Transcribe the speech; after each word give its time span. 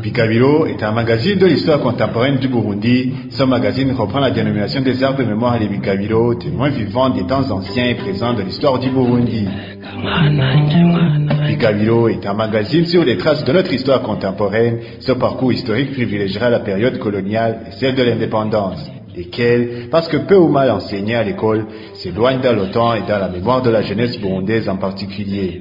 Bigabiro 0.00 0.66
est 0.66 0.82
un 0.82 0.92
magazine 0.92 1.38
de 1.38 1.46
l'histoire 1.46 1.80
contemporaine 1.80 2.36
du 2.36 2.46
Burundi. 2.46 3.12
Ce 3.30 3.42
magazine 3.42 3.90
reprend 3.92 4.20
la 4.20 4.30
dénomination 4.30 4.80
des 4.80 5.02
arbres 5.02 5.18
de 5.18 5.24
mémoire 5.24 5.58
des 5.58 5.66
Bigabiro, 5.66 6.34
témoins 6.34 6.68
vivants 6.68 7.10
des 7.10 7.26
temps 7.26 7.50
anciens 7.50 7.86
et 7.86 7.96
présents 7.96 8.34
de 8.34 8.42
l'histoire 8.42 8.78
du 8.78 8.90
Burundi. 8.90 9.44
Bigabiro 11.48 12.08
est 12.08 12.24
un 12.26 12.34
magazine 12.34 12.86
sur 12.86 13.04
les 13.04 13.16
traces 13.16 13.44
de 13.44 13.52
notre 13.52 13.72
histoire 13.72 14.02
contemporaine. 14.02 14.78
Ce 15.00 15.10
parcours 15.10 15.52
historique 15.52 15.92
privilégiera 15.92 16.48
la 16.48 16.60
période 16.60 16.98
coloniale 16.98 17.62
et 17.68 17.72
celle 17.72 17.96
de 17.96 18.04
l'indépendance, 18.04 18.88
lesquelles, 19.16 19.88
parce 19.90 20.06
que 20.06 20.18
peu 20.18 20.36
ou 20.36 20.48
mal 20.48 20.70
enseignées 20.70 21.16
à 21.16 21.24
l'école, 21.24 21.66
s'éloignent 21.94 22.40
dans 22.40 22.54
le 22.54 22.70
temps 22.70 22.94
et 22.94 23.02
dans 23.02 23.18
la 23.18 23.28
mémoire 23.28 23.62
de 23.62 23.70
la 23.70 23.82
jeunesse 23.82 24.20
burundaise 24.20 24.68
en 24.68 24.76
particulier. 24.76 25.60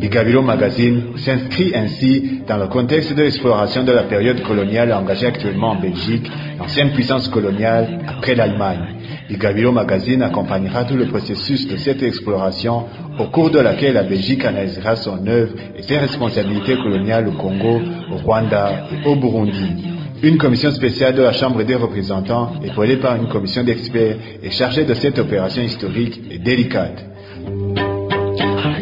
Bigabiro 0.00 0.40
Magazine 0.40 1.12
s'inscrit 1.16 1.72
ainsi 1.74 2.40
dans 2.48 2.56
le 2.56 2.68
contexte 2.68 3.14
de 3.14 3.22
l'exploration 3.22 3.84
de 3.84 3.92
la 3.92 4.04
période 4.04 4.42
coloniale 4.42 4.94
engagée 4.94 5.26
actuellement 5.26 5.72
en 5.72 5.80
Belgique, 5.80 6.26
l'ancienne 6.58 6.92
puissance 6.92 7.28
coloniale 7.28 7.98
après 8.08 8.34
l'Allemagne. 8.34 8.96
Bigabiro 9.28 9.72
Magazine 9.72 10.22
accompagnera 10.22 10.84
tout 10.84 10.96
le 10.96 11.04
processus 11.04 11.68
de 11.68 11.76
cette 11.76 12.02
exploration 12.02 12.84
au 13.18 13.26
cours 13.26 13.50
de 13.50 13.58
laquelle 13.58 13.92
la 13.92 14.04
Belgique 14.04 14.42
analysera 14.46 14.96
son 14.96 15.26
œuvre 15.26 15.52
et 15.76 15.82
ses 15.82 15.98
responsabilités 15.98 16.76
coloniales 16.76 17.28
au 17.28 17.32
Congo, 17.32 17.82
au 18.10 18.16
Rwanda 18.24 18.86
et 18.90 19.06
au 19.06 19.16
Burundi. 19.16 19.84
Une 20.22 20.38
commission 20.38 20.70
spéciale 20.70 21.14
de 21.14 21.22
la 21.22 21.32
Chambre 21.34 21.62
des 21.62 21.74
représentants, 21.74 22.52
épaulée 22.64 22.96
par 22.96 23.16
une 23.16 23.28
commission 23.28 23.64
d'experts, 23.64 24.16
est 24.42 24.50
chargée 24.50 24.84
de 24.84 24.94
cette 24.94 25.18
opération 25.18 25.62
historique 25.62 26.22
et 26.30 26.38
délicate. 26.38 27.09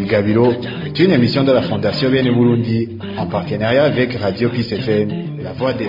Bigabiro 0.09 0.53
est 0.87 0.99
une 1.01 1.11
émission 1.11 1.45
de 1.45 1.53
la 1.53 1.61
Fondation 1.61 2.11
Bene 2.11 2.33
Burundi 2.33 2.99
en 3.19 3.27
partenariat 3.27 3.85
avec 3.85 4.15
Radio 4.15 4.49
Peace 4.49 4.73
FM, 4.73 5.11
la 5.43 5.53
voix 5.53 5.75
des 5.75 5.85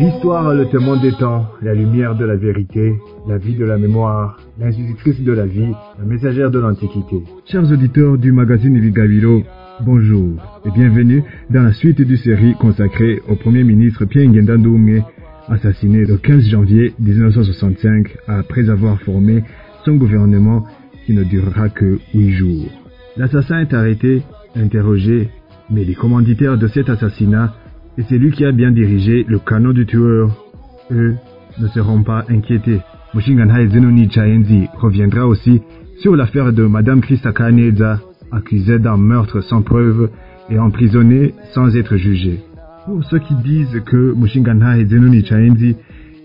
L'histoire, 0.00 0.54
le 0.54 0.66
témoin 0.70 0.96
des 0.96 1.12
temps, 1.12 1.46
la 1.60 1.74
lumière 1.74 2.14
de 2.14 2.24
la 2.24 2.36
vérité, 2.36 2.94
la 3.28 3.36
vie 3.36 3.54
de 3.54 3.66
la 3.66 3.76
mémoire, 3.76 4.38
l'institutrice 4.58 5.20
de 5.20 5.32
la 5.32 5.44
vie, 5.44 5.72
la 5.98 6.04
messagère 6.06 6.50
de 6.50 6.58
l'Antiquité. 6.58 7.22
Chers 7.44 7.70
auditeurs 7.70 8.16
du 8.16 8.32
magazine 8.32 8.80
Bigabiro, 8.80 9.42
bonjour 9.80 10.60
et 10.64 10.70
bienvenue 10.70 11.22
dans 11.50 11.62
la 11.62 11.72
suite 11.72 12.00
du 12.00 12.16
série 12.16 12.54
consacrée 12.54 13.20
au 13.28 13.34
Premier 13.34 13.64
ministre 13.64 14.04
Pierre 14.04 14.28
Ngenda 14.28 14.56
Ndoumé, 14.56 15.02
assassiné 15.48 16.04
le 16.04 16.16
15 16.16 16.48
janvier 16.48 16.94
1965 17.00 18.16
après 18.28 18.68
avoir 18.70 19.00
formé 19.00 19.42
son 19.84 19.96
gouvernement 19.96 20.66
qui 21.06 21.12
ne 21.12 21.24
durera 21.24 21.68
que 21.68 21.98
huit 22.14 22.32
jours. 22.32 22.70
L'assassin 23.16 23.60
est 23.60 23.74
arrêté, 23.74 24.22
interrogé, 24.56 25.28
mais 25.70 25.84
les 25.84 25.94
commanditaires 25.94 26.58
de 26.58 26.68
cet 26.68 26.88
assassinat 26.88 27.54
et 27.98 28.02
c'est 28.08 28.18
lui 28.18 28.32
qui 28.32 28.44
a 28.44 28.52
bien 28.52 28.70
dirigé 28.70 29.24
le 29.28 29.38
canon 29.38 29.72
du 29.72 29.86
tueur. 29.86 30.44
Eux 30.90 31.14
ne 31.58 31.68
seront 31.68 32.02
pas 32.02 32.24
inquiétés. 32.28 32.80
Mushinganhai 33.14 33.68
Zenoni 33.68 34.10
Chaenzi 34.10 34.68
reviendra 34.74 35.26
aussi 35.26 35.62
sur 36.00 36.16
l'affaire 36.16 36.52
de 36.52 36.64
Madame 36.64 37.00
Christa 37.00 37.32
Kaneza, 37.32 38.00
accusée 38.34 38.78
d'un 38.78 38.96
meurtre 38.96 39.40
sans 39.40 39.62
preuve 39.62 40.10
et 40.50 40.58
emprisonnée 40.58 41.34
sans 41.52 41.74
être 41.76 41.96
jugée. 41.96 42.40
Pour 42.86 43.02
ceux 43.04 43.18
qui 43.18 43.34
disent 43.36 43.80
que 43.86 44.14
Mushinganhai 44.14 44.86
Zenoni 44.86 45.24
Chaenzi 45.24 45.76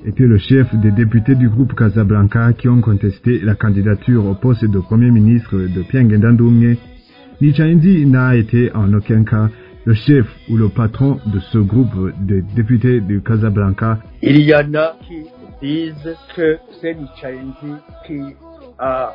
était 0.06 0.28
le 0.28 0.38
chef 0.38 0.74
des 0.76 0.92
députés 0.92 1.36
du 1.36 1.50
groupe 1.50 1.74
Casablanca 1.76 2.54
qui 2.54 2.68
ont 2.70 2.82
contesté 2.82 3.40
la 3.40 3.56
candidature 3.56 4.26
au 4.26 4.34
poste 4.34 4.66
de 4.66 4.80
Premier 4.80 5.12
ministre 5.12 5.56
de 5.56 6.28
Ndoumé, 6.32 6.78
Nichaenzi 7.42 8.06
n'a 8.06 8.36
été 8.36 8.70
en 8.76 8.94
aucun 8.94 9.24
cas 9.24 9.50
le 9.86 9.94
chef 9.94 10.26
ou 10.50 10.58
le 10.58 10.68
patron 10.68 11.20
de 11.26 11.40
ce 11.40 11.58
groupe 11.58 12.12
de 12.26 12.44
députés 12.56 13.00
du 13.00 13.22
Casablanca. 13.22 14.00
Il 14.22 14.42
y 14.42 14.54
en 14.54 14.74
a 14.74 14.98
qui 15.08 15.24
disent 15.62 16.16
que 16.36 16.58
c'est 16.82 16.96
Nichaenzi 16.96 17.74
qui 18.06 18.20
a 18.78 19.12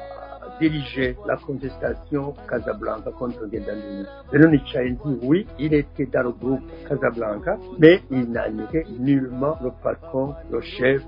dirigé 0.61 1.17
la 1.27 1.37
contestation 1.37 2.35
Casablanca 2.49 3.11
contre 3.19 3.47
Ngendandini. 3.47 4.05
Beno 4.33 4.49
Nichaenzi, 4.49 5.19
oui, 5.23 5.47
il 5.59 5.75
était 5.75 6.07
dans 6.13 6.23
le 6.25 6.31
groupe 6.31 6.63
Casablanca, 6.89 7.57
mais 7.79 8.01
il 8.11 8.31
n'en 8.31 8.65
était 8.65 8.85
nullement 8.99 9.57
le 9.63 9.71
patron, 9.83 10.35
le 10.51 10.61
chef. 10.61 11.03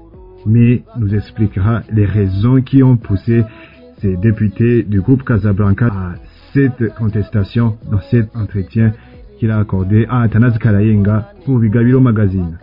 mais 0.45 0.83
nous 0.97 1.13
expliquera 1.15 1.83
les 1.91 2.05
raisons 2.07 2.61
qui 2.63 2.83
ont 2.83 2.97
poussé 2.97 3.45
ces 4.01 4.17
députés 4.17 4.83
du 4.85 5.01
groupe 5.01 5.25
Casablanca 5.25 5.87
à 5.87 6.15
cette 6.53 6.95
contestation 6.95 7.77
dans 7.91 8.01
cet 8.11 8.35
entretien 8.37 8.93
qu'il 9.39 9.51
a 9.51 9.59
accordé 9.59 10.07
à 10.09 10.23
Athanas 10.23 10.57
Kalayenga 10.59 11.33
pour 11.45 11.59
Bigabiro 11.59 12.01
Magazine. 12.01 12.59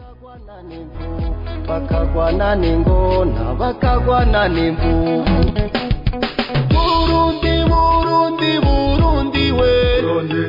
bakagwana 1.68 2.56
n'ingona 2.56 3.56
bakagwana 3.60 4.42
n'imvubu 4.50 5.24
burundi 5.24 5.63
burundi 8.66 9.46
burundi 9.52 9.52
we 9.60 9.72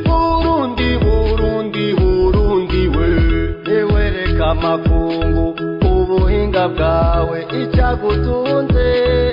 burundi 0.08 0.88
burundi 1.04 1.86
burundi 2.00 2.82
we 2.96 3.06
yewe 3.70 4.02
reka 4.16 4.46
amakungu 4.54 5.44
ubuhinga 5.90 6.64
bwawe 6.68 7.38
icyagutunze 7.62 8.86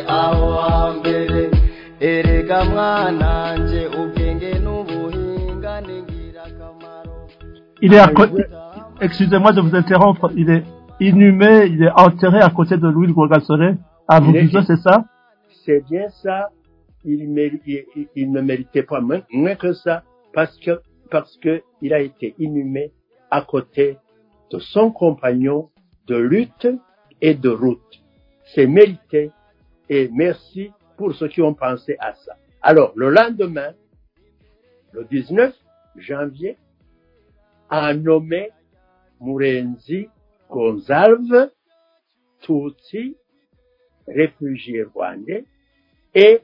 aho 0.08 0.48
hambere 0.68 1.44
erega 2.00 2.58
mwananje 2.66 3.82
ubwenge 4.02 4.52
n'ubuhinga 4.64 5.74
ni 5.86 5.94
ingirakamaro 6.00 7.18
Il 7.84 7.94
est 7.94 8.00
à 8.00 8.08
côté. 8.08 8.44
Excusez-moi 9.02 9.52
de 9.54 9.62
vous 9.62 9.76
interrompre. 9.76 10.30
Il 10.36 10.50
est 10.52 10.64
inhumé, 11.00 11.66
il 11.66 11.82
est 11.84 11.92
enterré 12.00 12.40
à 12.40 12.50
côté 12.50 12.78
de 12.78 12.88
Louis 12.88 13.12
Rwagasore. 13.12 13.74
À 14.08 14.20
Vougizo, 14.20 14.62
c'est 14.62 14.78
ça? 14.78 15.06
C'est 15.66 15.84
bien 15.90 16.08
ça. 16.22 16.50
Il, 17.04 17.32
ne 17.34 18.42
méritait 18.42 18.84
pas 18.84 19.02
moins, 19.02 19.24
moins 19.32 19.56
que 19.56 19.74
ça 19.74 20.04
parce 20.34 20.58
que, 20.60 20.82
parce 21.10 21.36
que 21.38 21.64
il 21.82 21.94
a 21.94 22.00
été 22.00 22.36
inhumé 22.38 22.92
à 23.30 23.42
côté 23.42 23.98
de 24.52 24.60
son 24.60 24.92
compagnon 24.92 25.70
de 26.08 26.16
lutte 26.16 26.68
et 27.22 27.34
de 27.34 27.50
route. 27.50 28.02
C'est 28.54 28.68
mérité 28.68 29.32
et 29.90 30.10
merci 30.14 30.72
pour 30.98 31.14
ceux 31.16 31.28
qui 31.28 31.42
ont 31.42 31.54
pensé 31.54 31.96
à 32.00 32.14
ça. 32.14 32.38
Alors, 32.62 32.94
le 32.96 33.10
lendemain, 33.10 33.74
le 34.92 35.06
19 35.06 35.56
janvier, 35.98 36.58
a 37.70 37.94
nommé 37.94 38.50
Murenzi 39.22 40.10
Gonzalve 40.50 41.50
Tutsi, 42.42 43.16
réfugié 44.08 44.84
rwandais, 44.84 45.46
et 46.14 46.42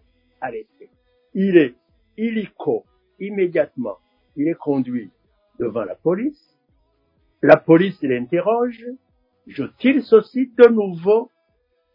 Il 1.34 1.58
est 1.58 1.76
illico 2.18 2.86
immédiatement. 3.20 3.98
Il 4.36 4.48
est 4.48 4.56
conduit 4.56 5.12
devant 5.60 5.84
la 5.84 5.96
police. 5.96 6.58
La 7.42 7.58
police 7.58 8.02
l'interroge. 8.02 8.86
Je 9.48 9.64
tire 9.80 10.04
ceci 10.04 10.52
de 10.58 10.68
nouveau 10.68 11.32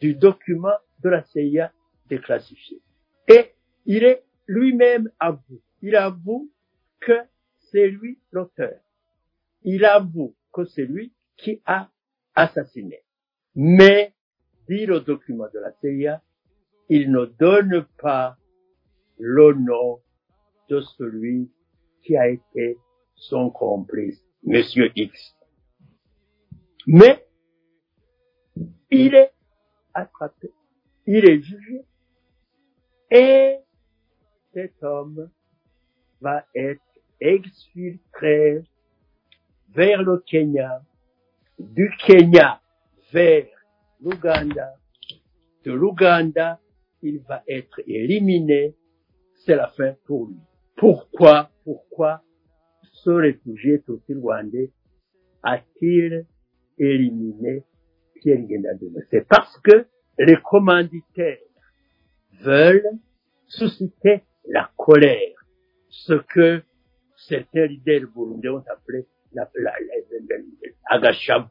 du 0.00 0.14
document 0.14 0.76
de 1.02 1.10
la 1.10 1.22
CIA 1.24 1.72
déclassifié. 2.08 2.80
Et 3.28 3.52
il 3.86 4.04
est 4.04 4.24
lui-même 4.46 5.10
avoue. 5.18 5.60
Il 5.82 5.96
avoue 5.96 6.50
que 7.00 7.18
c'est 7.70 7.88
lui 7.88 8.18
l'auteur. 8.30 8.78
Il 9.62 9.84
avoue 9.84 10.34
que 10.52 10.64
c'est 10.64 10.84
lui 10.84 11.12
qui 11.36 11.60
a 11.66 11.90
assassiné. 12.34 13.02
Mais, 13.54 14.14
dit 14.68 14.86
le 14.86 15.00
document 15.00 15.48
de 15.52 15.58
la 15.58 15.72
CIA, 15.80 16.22
il 16.94 17.10
ne 17.10 17.24
donne 17.24 17.86
pas 18.02 18.36
le 19.18 19.54
nom 19.54 20.00
de 20.68 20.82
celui 20.98 21.50
qui 22.02 22.18
a 22.18 22.28
été 22.28 22.76
son 23.14 23.48
complice, 23.48 24.22
Monsieur 24.42 24.92
X. 24.94 25.34
Mais, 26.86 27.26
il 28.90 29.14
est 29.14 29.32
attrapé, 29.94 30.50
il 31.06 31.24
est 31.24 31.40
jugé, 31.40 31.80
et 33.10 33.56
cet 34.52 34.82
homme 34.82 35.30
va 36.20 36.44
être 36.54 36.82
exfiltré 37.20 38.64
vers 39.70 40.02
le 40.02 40.18
Kenya, 40.26 40.82
du 41.58 41.90
Kenya 42.06 42.60
vers 43.14 43.46
l'Ouganda, 44.02 44.74
de 45.64 45.72
l'Ouganda, 45.72 46.60
il 47.02 47.20
va 47.28 47.42
être 47.48 47.80
éliminé, 47.86 48.74
c'est 49.44 49.56
la 49.56 49.68
fin 49.68 49.94
pour 50.06 50.26
lui. 50.28 50.36
Pourquoi, 50.76 51.50
pourquoi 51.64 52.22
ce 52.92 53.10
réfugié 53.10 53.82
aussi 53.88 54.14
rwandais 54.14 54.70
a-t-il 55.42 56.26
éliminé 56.78 57.64
Pierre 58.14 58.38
Ngendadouma 58.40 59.00
C'est 59.10 59.26
parce 59.28 59.58
que 59.60 59.86
les 60.18 60.36
commanditaires 60.36 61.38
veulent 62.40 62.88
susciter 63.46 64.22
la 64.48 64.70
colère, 64.76 65.34
ce 65.88 66.14
que 66.14 66.62
certains 67.16 67.66
leaders 67.66 68.08
burundais 68.14 68.48
ont 68.48 68.64
appelé 68.70 69.06
la, 69.32 69.48
la, 69.54 69.72
la, 69.72 69.94
la, 70.28 70.36
la- 70.36 70.72
agacham, 70.96 71.48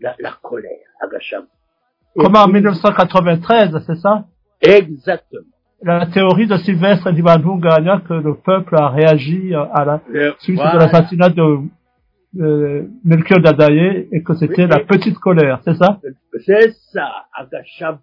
la, 0.00 0.16
la 0.18 0.32
colère, 0.42 0.86
agacham. 1.00 1.46
Et 2.16 2.20
Comme 2.20 2.36
en 2.36 2.44
puis- 2.44 2.54
1993, 2.54 3.70
c'est 3.86 3.96
ça? 3.96 4.26
Exactement. 4.60 5.44
La 5.82 6.06
théorie 6.06 6.46
de 6.48 6.56
Sylvestre 6.56 7.10
Ndibandunganya 7.12 8.00
que 8.06 8.14
le 8.14 8.34
peuple 8.34 8.74
a 8.76 8.88
réagi 8.88 9.54
euh, 9.54 9.64
à 9.72 9.84
la 9.84 10.02
Le- 10.08 10.34
suite 10.40 10.56
voilà. 10.56 10.72
de 10.72 10.78
l'assassinat 10.78 11.28
de 11.28 11.58
euh, 12.40 12.82
Melchior 13.04 13.40
Dadaye 13.40 14.08
et 14.10 14.22
que 14.24 14.34
c'était 14.34 14.64
Oui, 14.64 14.68
la 14.70 14.80
et- 14.80 14.86
petite 14.86 15.18
colère, 15.18 15.60
c'est 15.64 15.74
ça? 15.74 16.00
C'est 16.44 16.72
ça, 16.92 17.26
Agashabu. 17.32 18.00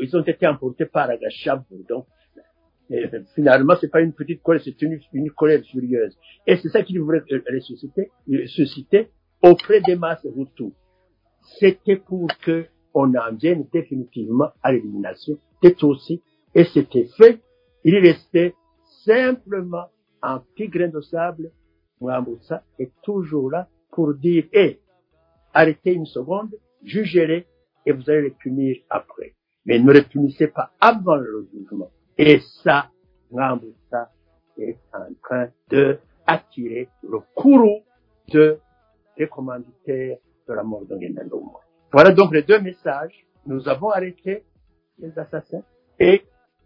Ils 0.00 0.16
ont 0.16 0.22
été 0.22 0.46
emportés 0.46 0.86
par 0.86 1.10
Agashabu. 1.10 1.84
Donc, 1.88 2.06
et 2.90 3.04
finalement, 3.34 3.74
c'est 3.80 3.90
pas 3.90 4.00
une 4.00 4.12
petite 4.14 4.42
colère, 4.42 4.62
c'est 4.64 4.80
une, 4.80 4.98
une 5.12 5.30
colère 5.30 5.60
furieuse. 5.70 6.16
Et 6.46 6.56
c'est 6.56 6.68
ça 6.68 6.82
qu'ils 6.82 7.00
voulaient 7.00 7.22
euh, 7.30 7.42
ressusciter, 7.52 8.10
euh, 8.32 8.46
susciter 8.46 9.08
auprès 9.42 9.80
des 9.82 9.96
masses 9.96 10.26
Hutus. 10.34 10.72
C'était 11.60 11.96
pour 11.96 12.28
que 12.42 12.66
on 12.94 13.14
en 13.14 13.34
vienne 13.34 13.66
définitivement 13.72 14.50
à 14.62 14.72
l'élimination 14.72 15.36
des 15.62 15.74
Tutsis. 15.74 16.22
Et 16.54 16.64
c'était 16.64 17.08
fait. 17.16 17.40
Il 17.82 17.98
restait 17.98 18.54
simplement 19.04 19.86
un 20.22 20.38
petit 20.38 20.68
grain 20.68 20.88
de 20.88 21.00
sable. 21.00 21.50
Mwambutsa 22.00 22.62
est 22.78 22.92
toujours 23.02 23.50
là 23.50 23.68
pour 23.90 24.14
dire, 24.14 24.44
hé, 24.52 24.80
arrêtez 25.52 25.92
une 25.92 26.06
seconde, 26.06 26.54
jugez-les 26.82 27.46
et 27.86 27.92
vous 27.92 28.08
allez 28.08 28.22
les 28.22 28.30
punir 28.30 28.76
après. 28.90 29.34
Mais 29.66 29.78
ne 29.78 29.92
les 29.92 30.02
punissez 30.02 30.48
pas 30.48 30.70
avant 30.80 31.16
le 31.16 31.48
jugement. 31.52 31.90
Et 32.16 32.40
ça, 32.62 32.90
Ngambutsa 33.32 34.10
est 34.58 34.78
en 34.92 35.12
train 35.22 35.48
de 35.70 35.98
attirer 36.26 36.88
le 37.02 37.18
courroux 37.34 37.82
de, 38.28 38.58
des 39.18 39.28
commanditaires 39.28 40.18
de 40.48 40.54
la 40.54 40.62
mort 40.62 40.84
d'Ongendandomo. 40.86 41.63
Voilà 41.94 42.10
donc 42.10 42.34
les 42.34 42.42
deux 42.42 42.60
messages. 42.60 43.24
Nous 43.46 43.68
avons 43.68 43.90
arrêté 43.90 44.42
les 44.98 45.16
assassins 45.16 45.62
et 46.00 46.24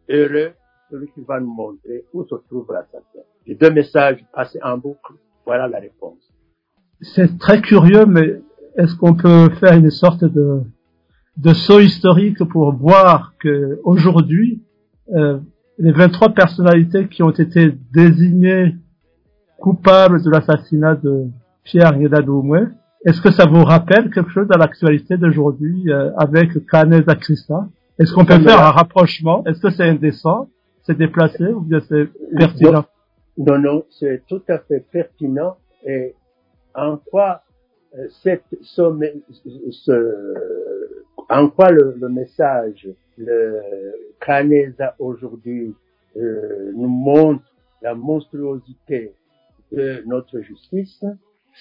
heureux 0.09 0.53
celui 0.91 1.09
qui 1.09 1.21
va 1.21 1.39
nous 1.39 1.53
montrer 1.53 2.07
où 2.15 2.25
se 2.25 2.35
trouve 2.49 2.67
l'assassin. 2.73 3.27
Les 3.47 3.55
deux 3.55 3.71
messages 3.71 4.25
passés 4.33 4.59
en 4.63 4.79
boucle, 4.79 5.13
voilà 5.45 5.69
la 5.69 5.81
réponse. 5.81 6.17
C'est 7.03 7.39
très 7.39 7.61
curieux, 7.61 8.07
mais 8.07 8.41
est-ce 8.79 8.97
qu'on 8.97 9.17
peut 9.17 9.51
faire 9.61 9.75
une 9.75 9.91
sorte 9.91 10.25
de, 10.25 10.63
saut 11.53 11.81
historique 11.81 12.43
pour 12.45 12.73
voir 12.73 13.35
que 13.39 13.81
aujourd'hui, 13.85 14.63
euh, 15.15 15.41
les 15.77 15.93
23 15.93 16.31
personnalités 16.31 17.07
qui 17.09 17.23
ont 17.23 17.33
été 17.33 17.75
désignées 17.93 18.77
coupables 19.61 20.23
de 20.23 20.31
l'assassinat 20.31 20.95
de 20.95 21.27
Pierre 21.65 21.99
Ngedadoumwe, 21.99 22.71
est-ce 23.05 23.21
que 23.21 23.31
ça 23.31 23.47
vous 23.47 23.63
rappelle 23.65 24.11
quelque 24.11 24.31
chose 24.31 24.49
à 24.51 24.59
l'actualité 24.59 25.17
d'aujourd'hui 25.17 25.85
euh, 25.93 26.11
avec 26.17 26.67
Kaneza 26.67 27.15
Krista 27.15 27.67
Est-ce 27.99 28.13
qu'on 28.13 28.25
peut 28.25 28.39
faire 28.41 28.61
un 28.61 28.71
rapprochement? 28.71 29.45
Est-ce 29.47 29.61
que 29.61 29.71
c'est 29.71 29.85
indécent? 29.89 30.49
C'est 30.83 30.97
déplacé 30.99 31.45
ou 31.45 31.61
bien 31.61 31.81
c'est 31.89 32.09
pertinent? 32.37 32.85
Non, 33.37 33.59
non, 33.59 33.85
c'est 33.91 34.23
tout 34.27 34.43
à 34.49 34.59
fait 34.59 34.85
pertinent. 34.91 35.57
Et 35.87 36.15
en 36.75 36.97
quoi 36.97 37.43
euh, 37.97 38.07
cette, 38.23 38.45
ce, 38.63 38.83
ce- 39.71 41.05
en 41.29 41.49
quoi 41.49 41.71
le, 41.71 41.95
le 42.01 42.09
message, 42.09 42.89
le 43.17 43.61
Kaneza 44.21 44.95
aujourd'hui 44.99 45.75
euh, 46.17 46.73
nous 46.75 46.89
montre 46.89 47.45
la 47.83 47.95
monstruosité 47.95 49.13
de 49.73 50.03
notre 50.07 50.41
justice, 50.41 51.05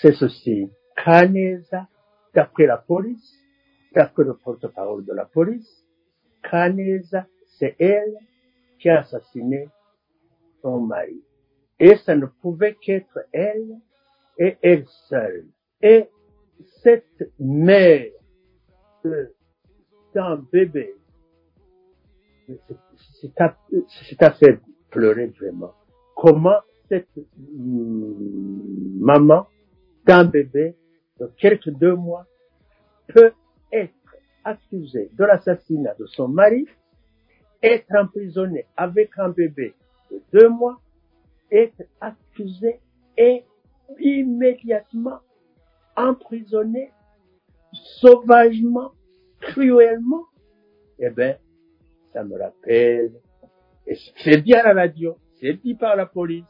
c'est 0.02 0.14
ceci. 0.14 0.70
Kaneza, 1.04 1.88
d'après 2.34 2.66
la 2.66 2.78
police, 2.78 3.40
d'après 3.94 4.24
le 4.24 4.36
porte-parole 4.36 5.06
de 5.06 5.14
la 5.14 5.26
police, 5.26 5.86
Kaneza, 6.44 7.26
c'est 7.60 7.76
elle 7.80 8.18
qui 8.80 8.90
a 8.90 9.00
assassiné 9.00 9.70
son 10.62 10.82
mari. 10.82 11.22
Et 11.80 11.96
ça 11.98 12.16
ne 12.16 12.26
pouvait 12.26 12.76
qu'être 12.76 13.20
elle 13.32 13.78
et 14.38 14.58
elle 14.62 14.86
seule. 15.10 15.48
Et 15.82 16.10
cette 16.84 17.32
mère 17.40 18.12
d'un 20.14 20.38
bébé, 20.52 20.96
c'est- 22.48 23.42
à, 23.42 24.32
faire 24.32 24.60
pleurer 24.90 25.28
vraiment. 25.28 25.74
Comment 26.16 26.60
cette 26.90 27.08
hum, 27.18 28.98
maman 29.00 29.48
d'un 30.06 30.26
bébé 30.26 30.76
de 31.20 31.32
quelques 31.38 31.70
deux 31.70 31.96
mois 31.96 32.26
peut 33.08 33.34
être 33.72 33.94
accusée 34.44 35.10
de 35.14 35.24
l'assassinat 35.24 35.96
de 35.96 36.06
son 36.06 36.28
mari, 36.28 36.68
être 37.62 37.88
emprisonnée 37.96 38.66
avec 38.76 39.12
un 39.18 39.30
bébé 39.30 39.74
de 40.12 40.22
deux 40.34 40.50
mois, 40.50 40.80
être 41.52 41.84
accusée 42.02 42.80
et 43.18 43.44
immédiatement 44.00 45.20
emprisonnée 45.96 46.92
sauvagement, 47.74 48.92
cruellement, 49.40 50.26
eh 51.00 51.10
ben, 51.10 51.38
ça 52.14 52.24
me 52.24 52.38
rappelle, 52.38 53.14
et 53.86 53.96
c'est 54.24 54.42
dit 54.42 54.54
à 54.54 54.64
la 54.64 54.82
radio, 54.82 55.18
c'est 55.40 55.54
dit 55.54 55.76
par 55.76 55.96
la 55.96 56.06
police, 56.06 56.46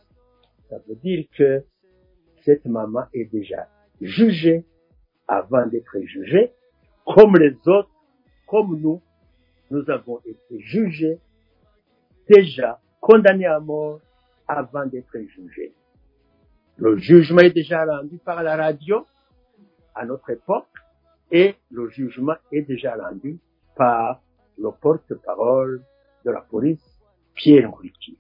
ça 0.70 0.78
veut 0.88 0.96
dire 0.96 1.26
que 1.38 1.64
cette 2.44 2.66
maman 2.66 3.04
est 3.14 3.26
déjà 3.26 3.68
jugée 4.02 4.66
avant 5.28 5.66
d'être 5.68 6.00
jugée, 6.02 6.52
comme 7.06 7.36
les 7.38 7.56
autres, 7.68 7.90
comme 8.48 8.80
nous, 8.80 9.02
nous 9.72 9.90
avons 9.90 10.20
été 10.26 10.60
jugés, 10.60 11.20
déjà 12.30 12.80
condamnés 13.02 13.46
à 13.46 13.60
mort 13.60 14.00
avant 14.48 14.86
d'être 14.86 15.18
jugés. 15.18 15.74
Le 16.78 16.98
jugement 16.98 17.42
est 17.42 17.54
déjà 17.54 17.86
rendu 17.86 18.18
par 18.20 18.44
la 18.44 18.56
radio 18.56 19.06
à 19.96 20.06
notre 20.06 20.30
époque 20.30 20.68
et 21.32 21.56
le 21.72 21.90
jugement 21.90 22.36
est 22.52 22.62
déjà 22.62 22.96
rendu 22.96 23.40
par 23.76 24.22
le 24.58 24.70
porte-parole 24.72 25.82
de 26.24 26.32
la 26.32 26.42
police, 26.42 26.84
Pierre 27.36 27.70
Ngouiki. 27.70 28.18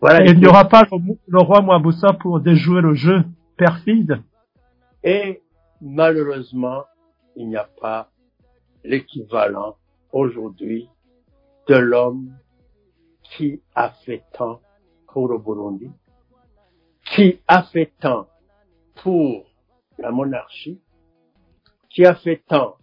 Voilà. 0.00 0.24
Il 0.26 0.38
n'y 0.38 0.46
aura 0.46 0.68
pas 0.68 0.82
le, 0.90 1.14
le 1.28 1.40
roi 1.40 1.62
Mwambutsa 1.62 2.12
pour 2.14 2.40
déjouer 2.40 2.80
le 2.80 2.94
jeu 2.94 3.22
perfide? 3.56 4.22
Et 5.04 5.42
malheureusement, 5.82 6.84
il 7.36 7.48
n'y 7.48 7.56
a 7.56 7.68
pas 7.80 8.10
l'équivalent 8.82 9.76
aujourd'hui 10.12 10.88
de 11.68 11.74
l'homme 11.74 12.34
qui 13.22 13.60
a 13.74 13.90
fait 13.90 14.24
tant 14.32 14.62
pour 15.08 15.28
le 15.28 15.36
Burundi, 15.38 15.90
qui 17.04 17.38
a 17.46 17.64
fait 17.64 17.92
tant 18.00 18.28
pour 19.02 19.44
la 19.98 20.10
monarchie, 20.10 20.80
qui 21.90 22.06
a 22.06 22.14
fait 22.14 22.42
tant 22.48 22.76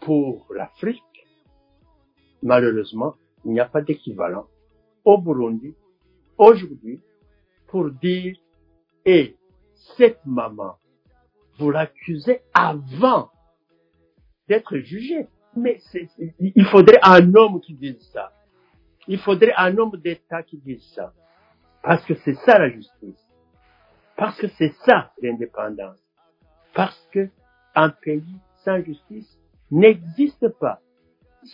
pour 0.00 0.46
l'Afrique. 0.52 1.02
Malheureusement, 2.42 3.14
il 3.44 3.52
n'y 3.52 3.60
a 3.60 3.66
pas 3.66 3.82
d'équivalent 3.82 4.46
au 5.04 5.18
Burundi 5.18 5.74
aujourd'hui 6.36 7.00
pour 7.68 7.90
dire, 7.90 8.36
et 9.04 9.36
cette 9.96 10.24
maman, 10.26 10.76
vous 11.58 11.70
l'accusez 11.70 12.40
avant 12.54 13.30
d'être 14.48 14.78
jugé. 14.78 15.26
Mais 15.56 15.80
il 16.38 16.64
faudrait 16.66 17.00
un 17.02 17.34
homme 17.34 17.60
qui 17.60 17.74
dise 17.74 18.00
ça. 18.12 18.32
Il 19.08 19.18
faudrait 19.18 19.54
un 19.56 19.76
homme 19.78 19.96
d'État 19.96 20.42
qui 20.42 20.58
dise 20.58 20.84
ça. 20.94 21.12
Parce 21.82 22.04
que 22.04 22.14
c'est 22.24 22.34
ça 22.34 22.58
la 22.58 22.70
justice. 22.70 23.28
Parce 24.16 24.38
que 24.38 24.48
c'est 24.48 24.72
ça 24.84 25.12
l'indépendance. 25.22 25.98
Parce 26.74 27.08
que 27.12 27.28
un 27.74 27.90
pays 27.90 28.36
sans 28.64 28.82
justice 28.82 29.38
n'existe 29.70 30.48
pas. 30.60 30.80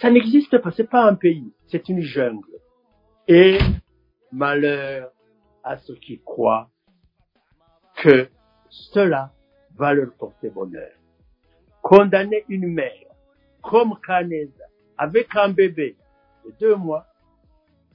Ça 0.00 0.10
n'existe 0.10 0.58
pas. 0.58 0.70
C'est 0.72 0.90
pas 0.90 1.04
un 1.04 1.14
pays. 1.14 1.52
C'est 1.66 1.88
une 1.88 2.00
jungle. 2.00 2.48
Et 3.28 3.58
malheur 4.32 5.10
à 5.62 5.78
ceux 5.78 5.94
qui 5.94 6.20
croient 6.20 6.68
que 7.96 8.28
cela 8.68 9.32
va 9.76 9.94
leur 9.94 10.12
porter 10.12 10.50
bonheur. 10.50 10.90
Condamner 11.82 12.44
une 12.48 12.72
mère 12.72 12.92
comme 13.62 13.94
Kaneza 14.06 14.64
avec 14.96 15.28
un 15.36 15.50
bébé 15.50 15.96
de 16.44 16.52
deux 16.60 16.76
mois, 16.76 17.06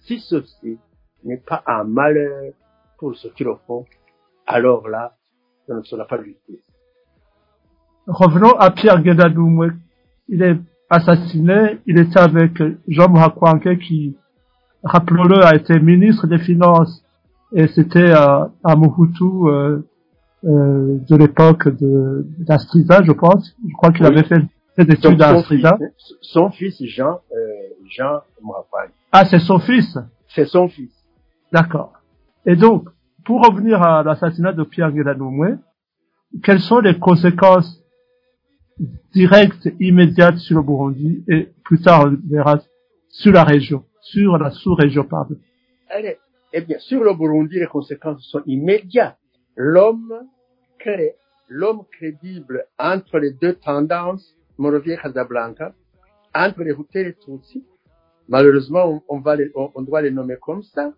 si 0.05 0.19
ceci 0.19 0.77
n'est 1.24 1.38
pas 1.38 1.63
un 1.65 1.83
malheur 1.83 2.53
pour 2.98 3.15
ceux 3.15 3.29
qui 3.29 3.43
le 3.43 3.55
font, 3.67 3.86
alors 4.48 4.88
là, 4.88 5.15
ce 5.67 5.74
ne 5.74 5.83
sera 5.83 6.05
pas 6.05 6.21
justice. 6.24 6.59
revenons 8.07 8.57
à 8.57 8.71
Pierre 8.71 9.01
Guédadoumoué. 9.01 9.69
Il 10.27 10.41
est 10.41 10.57
assassiné, 10.89 11.79
il 11.86 12.00
était 12.00 12.19
avec 12.19 12.51
Jean 12.88 13.09
Mouakouanké 13.09 13.77
qui, 13.77 14.17
rappelons-le, 14.83 15.43
a 15.45 15.55
été 15.55 15.79
ministre 15.79 16.27
des 16.27 16.39
Finances 16.39 17.03
et 17.51 17.67
c'était 17.67 18.12
à, 18.12 18.51
à 18.63 18.75
Mobutu 18.75 19.24
euh, 19.24 19.81
euh, 20.46 20.98
de 21.10 21.15
l'époque 21.15 21.67
de 21.67 22.25
d'Astrida, 22.39 23.01
je 23.03 23.12
pense. 23.12 23.55
Je 23.67 23.74
crois 23.74 23.91
qu'il 23.91 24.05
Oui. 24.05 24.12
avait 24.12 24.24
fait 24.24 24.39
Donc, 24.77 24.89
études 24.89 25.22
à 25.22 25.34
son, 25.34 25.39
Astrida. 25.39 25.77
fils, 25.77 26.13
son 26.22 26.50
fils 26.51 26.84
Jean, 26.86 27.19
euh, 27.36 27.38
Jean. 27.89 28.22
Ah, 29.12 29.25
c'est 29.25 29.39
son 29.39 29.60
fils? 29.60 29.98
C'est 30.34 30.46
son 30.46 30.67
fils. 30.69 30.93
D'accord. 31.51 31.93
Et 32.46 32.55
donc, 32.55 32.88
pour 33.25 33.41
revenir 33.46 33.81
à 33.81 34.03
l'assassinat 34.03 34.53
de 34.53 34.63
Pierre 34.63 34.91
Guédadoumoué, 34.91 35.55
quelles 36.43 36.62
sont 36.62 36.79
les 36.79 36.98
conséquences 36.98 37.84
directes, 39.13 39.67
immédiates 39.79 40.38
sur 40.38 40.58
le 40.58 40.63
Burundi 40.63 41.24
et 41.27 41.50
plus 41.65 41.81
tard, 41.81 42.05
on 42.08 42.17
verra, 42.29 42.60
sur 43.10 43.34
la 43.34 43.43
région, 43.43 43.84
sur 44.01 44.38
la 44.38 44.51
sous-région, 44.51 45.03
pardon. 45.03 45.36
Allez, 45.89 46.17
eh 46.53 46.62
bien, 46.62 46.77
sur 46.79 47.03
le 47.03 47.13
Burundi, 47.13 47.60
les 47.60 47.65
conséquences 47.67 48.22
sont 48.31 48.41
immédiates. 48.46 49.17
L'homme 49.61 50.25
crée, 50.77 51.15
l'homme 51.49 51.83
crédible 51.91 52.65
entre 52.79 53.19
les 53.19 53.33
deux 53.33 53.55
tendances, 53.55 54.33
Morovia 54.57 54.95
Casablanca, 54.95 55.75
entre 56.33 56.63
les 56.63 56.71
Hutus 56.71 56.95
et 56.95 57.03
les 57.03 57.13
Tutsis, 57.15 57.65
malheureusement, 58.29 59.03
on, 59.09 59.19
va 59.19 59.35
les, 59.35 59.51
on, 59.55 59.81
doit 59.81 60.01
les 60.01 60.11
nommer 60.11 60.37
comme 60.37 60.63
ça, 60.63 60.93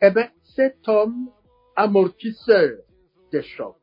eh 0.00 0.12
bien, 0.12 0.30
cet 0.54 0.86
homme 0.86 1.32
amortisseur 1.74 2.78
des 3.32 3.42
chocs, 3.42 3.74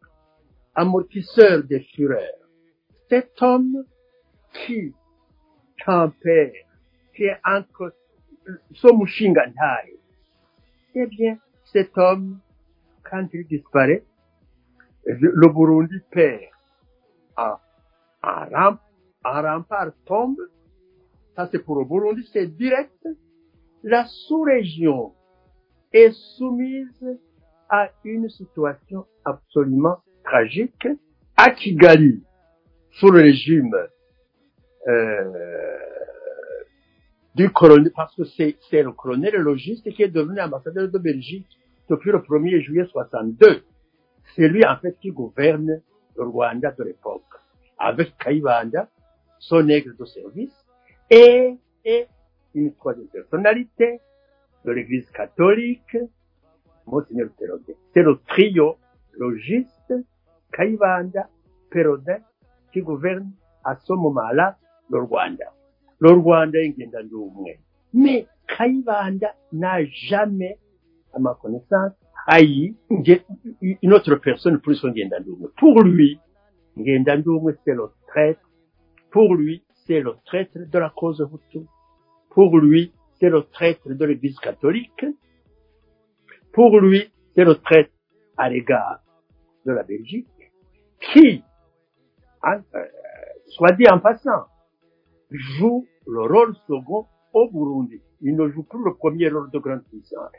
amortisseur 0.74 1.66
des 1.66 1.82
fureurs, 1.82 2.48
cet 3.10 3.42
homme 3.42 3.84
qui 4.54 4.96
tempère, 5.86 6.54
qui 7.14 7.24
est 7.26 7.42
entre 7.44 7.94
Somushingantai, 8.72 10.00
eh 10.96 11.08
bien, 11.08 11.38
cet 11.66 11.98
homme, 11.98 12.40
quand 13.10 13.28
il 13.34 13.46
disparaît, 13.48 14.04
le, 15.06 15.48
Burundi 15.50 16.00
perd. 16.12 16.42
Un, 17.38 17.58
un, 18.24 18.46
rem- 18.46 18.80
un 19.24 19.42
rempart 19.42 19.92
tombe. 20.06 20.40
Ça, 21.36 21.48
c'est 21.52 21.60
pour 21.60 21.78
le 21.80 21.86
Burundi, 21.86 22.28
c'est 22.34 22.48
direct. 22.48 23.08
La 23.84 24.06
sous-région 24.06 25.14
est 25.94 26.12
soumise 26.38 27.20
à 27.70 27.90
une 28.04 28.30
situation 28.30 29.06
absolument 29.24 29.98
tragique. 30.24 30.88
À 31.38 31.56
sous 31.56 33.12
le 33.12 33.22
régime 33.22 33.76
euh, 34.88 35.78
du 37.36 37.52
colonel, 37.52 37.92
parce 37.96 38.16
que 38.16 38.24
c'est 38.26 38.58
le 38.72 38.92
colonel 38.92 39.36
logiste 39.36 39.88
qui 39.92 40.02
est 40.02 40.10
devenu 40.10 40.42
ambassadeur 40.42 40.90
de 40.90 40.98
Belgique 40.98 41.48
depuis 41.90 42.12
le 42.12 42.20
1er 42.20 42.62
juillet 42.62 42.86
62. 42.86 43.64
C'est 44.36 44.48
lui, 44.48 44.66
en 44.66 44.78
fait, 44.78 44.98
qui 45.00 45.12
gouverne 45.12 45.82
le 46.16 46.24
Rwanda 46.24 46.72
de 46.72 46.84
l'époque. 46.84 47.24
Avec 47.78 48.18
Kayibanda, 48.18 48.90
son 49.40 49.68
aigle 49.70 49.96
de 49.96 50.06
service, 50.06 50.66
et, 51.10 51.58
une 52.54 52.74
troisième 52.76 53.08
personnalité 53.08 54.00
de 54.66 54.72
l'église 54.72 55.10
catholique, 55.12 55.98
Monseigneur 56.86 57.30
Perodin. 57.38 57.74
C'est 57.94 58.02
le 58.02 58.20
trio 58.28 58.78
logiste, 59.14 59.94
Kayibanda, 60.52 61.30
Perodin, 61.70 62.20
qui 62.74 62.82
gouverne 62.82 63.32
à 63.64 63.76
ce 63.76 63.94
moment-là 63.94 64.58
le 64.90 65.00
Rwanda. 65.00 65.54
Le 66.00 66.12
Rwanda 66.12 66.60
est 66.60 66.76
Ngendandumwe. 66.78 67.58
Mais 67.94 68.28
Kayibanda 68.48 69.36
n'a 69.52 69.84
jamais, 69.86 70.58
ma 71.20 71.38
connaissance, 71.42 71.94
haï 72.28 72.76
une 73.62 73.94
autre 73.94 74.16
personne 74.16 74.60
plus 74.60 74.82
que 74.82 74.88
Ngendandumwe. 74.88 75.52
Pour 75.58 75.82
lui, 75.82 76.20
Ngendandumwe, 76.78 77.54
c'est 77.64 77.74
le 77.74 77.90
traître. 78.08 78.42
Pour 79.12 79.36
lui, 79.36 79.64
c'est 79.86 80.02
le 80.02 80.16
traître 80.26 80.58
de 80.58 80.80
la 80.80 80.90
cause 80.90 81.26
Hutu. 81.34 81.66
Pour 82.30 82.58
lui, 82.58 82.92
c'est 83.20 83.30
le 83.30 83.44
traître 83.44 83.88
de 83.90 84.06
l'église 84.06 84.38
catholique. 84.40 85.06
Pour 86.54 86.80
lui, 86.80 87.12
c'est 87.36 87.46
le 87.46 87.56
traître 87.56 87.92
à 88.38 88.50
l'égard 88.50 89.00
de 89.66 89.72
la 89.72 89.84
Belgique, 89.84 90.28
qui, 91.00 91.44
euh, 92.46 92.60
soit 93.48 93.72
dit 93.74 93.88
en 93.90 94.00
passant, 94.00 94.46
joue 95.32 95.86
le 96.06 96.22
rôle 96.22 96.56
second 96.68 97.06
au 97.34 97.50
Burundi. 97.52 98.02
Il 98.22 98.36
ne 98.36 98.48
joue 98.50 98.64
plus 98.64 98.84
le 98.84 98.96
premier 98.96 99.30
rôle 99.30 99.52
de 99.52 99.60
grande 99.60 99.84
puissance. 99.84 100.32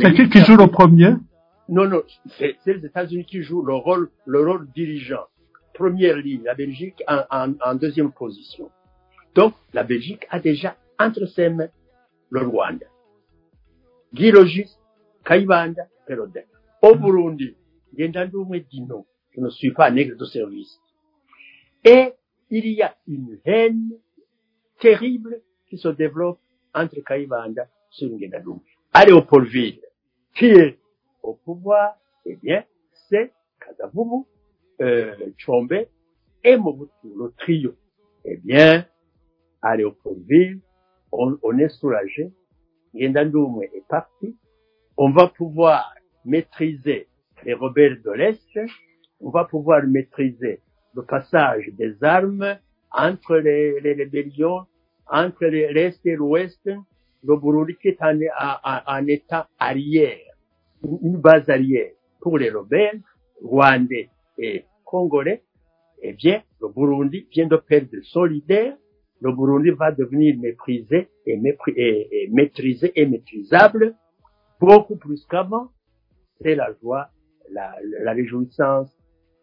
C'est 0.00 0.14
qui 0.14 0.28
qui 0.28 0.38
joue 0.44 0.56
le 0.56 0.66
premier? 0.66 1.10
Non, 1.68 1.86
non, 1.86 2.02
c'est 2.38 2.56
les 2.66 2.84
États-Unis 2.84 3.24
qui 3.24 3.42
jouent 3.42 3.62
le 3.64 3.74
rôle, 3.74 4.10
le 4.26 4.40
rôle 4.44 4.68
dirigeant. 4.72 5.26
Première 5.74 6.16
ligne, 6.16 6.42
la 6.44 6.54
Belgique 6.54 7.02
en, 7.06 7.22
en- 7.30 7.54
en 7.64 7.74
deuxième 7.76 8.10
position. 8.12 8.70
Donc, 9.34 9.54
la 9.72 9.84
Belgique 9.84 10.26
a 10.30 10.40
déjà 10.40 10.76
entre 10.98 11.26
ses 11.26 11.48
mains 11.48 11.68
le 12.30 12.40
Rwanda. 12.46 12.86
Guy 14.12 14.32
Logis, 14.32 14.76
Kayibanda, 15.24 15.84
Perodin. 16.06 16.42
Au 16.82 16.96
Burundi, 16.96 17.54
Ngendandumwe 17.96 18.60
dit 18.70 18.82
non. 18.82 19.04
Je 19.36 19.40
ne 19.40 19.50
suis 19.50 19.72
pas 19.72 19.90
aigle 19.94 20.16
de 20.16 20.24
service. 20.24 20.80
Et 21.84 22.12
il 22.50 22.66
y 22.66 22.82
a 22.82 22.96
une 23.06 23.38
haine 23.44 23.92
terrible 24.80 25.40
qui 25.68 25.78
se 25.78 25.88
développe 25.88 26.40
entre 26.74 27.00
Kayibanda 27.06 27.68
et 28.00 28.06
Ngendandumwe. 28.06 28.60
À 28.92 29.04
Léopoldville, 29.04 29.80
qui 30.34 30.46
est 30.46 30.78
au 31.22 31.34
pouvoir, 31.34 31.96
eh 32.26 32.36
bien, 32.36 32.64
c'est 33.08 33.32
Kadavubu, 33.64 34.24
euh, 34.80 35.14
Chombe 35.38 35.86
et 36.42 36.56
Mobutu, 36.56 36.90
le 37.04 37.32
trio. 37.38 37.74
Eh 38.24 38.36
bien, 38.38 38.84
à 39.62 39.76
Léopoldville, 39.76 40.60
on, 41.12 41.38
on 41.42 41.58
est 41.58 41.68
soulagé. 41.68 42.32
Ngendandumwe 42.94 43.62
est 43.62 43.86
parti. 43.88 44.36
On 44.96 45.10
va 45.10 45.28
pouvoir 45.28 45.94
maîtriser 46.24 47.08
les 47.44 47.54
rebelles 47.54 48.02
de 48.02 48.10
l'Est. 48.10 48.58
On 49.20 49.30
va 49.30 49.44
pouvoir 49.44 49.84
maîtriser 49.86 50.60
le 50.94 51.02
passage 51.04 51.70
des 51.74 52.02
armes 52.02 52.58
entre 52.90 53.36
les, 53.36 53.80
les 53.80 53.92
rébellions, 53.92 54.66
entre 55.06 55.46
les- 55.46 55.72
l'Est 55.72 56.04
et 56.04 56.16
l'Ouest. 56.16 56.68
Le 57.22 57.36
Burundi 57.36 57.76
qui 57.80 57.88
est 57.88 57.98
en, 58.02 59.06
état 59.06 59.48
arrière 59.58 60.16
une 61.02 61.18
base 61.18 61.48
arrière 61.50 61.90
pour 62.20 62.38
les 62.38 62.50
rebelles 62.50 63.02
rwandais 63.42 64.08
et 64.38 64.64
congolais, 64.84 65.42
eh 66.02 66.12
bien, 66.14 66.42
le 66.60 66.68
Burundi 66.68 67.26
vient 67.30 67.46
de 67.46 67.56
perdre 67.56 67.96
leader. 68.26 68.76
Le 69.20 69.32
Burundi 69.32 69.70
va 69.70 69.92
devenir 69.92 70.38
méprisé 70.38 71.08
et, 71.26 71.36
mépris- 71.36 71.74
et- 71.76 72.24
et 72.24 72.28
maîtrisé 72.30 72.90
et 72.98 73.04
maîtrisable 73.06 73.94
beaucoup 74.58 74.96
plus 74.96 75.26
qu'avant. 75.26 75.68
C'est 76.40 76.54
la 76.54 76.72
joie, 76.80 77.08
la, 77.52 77.76
la 77.82 78.12
réjouissance, 78.12 78.90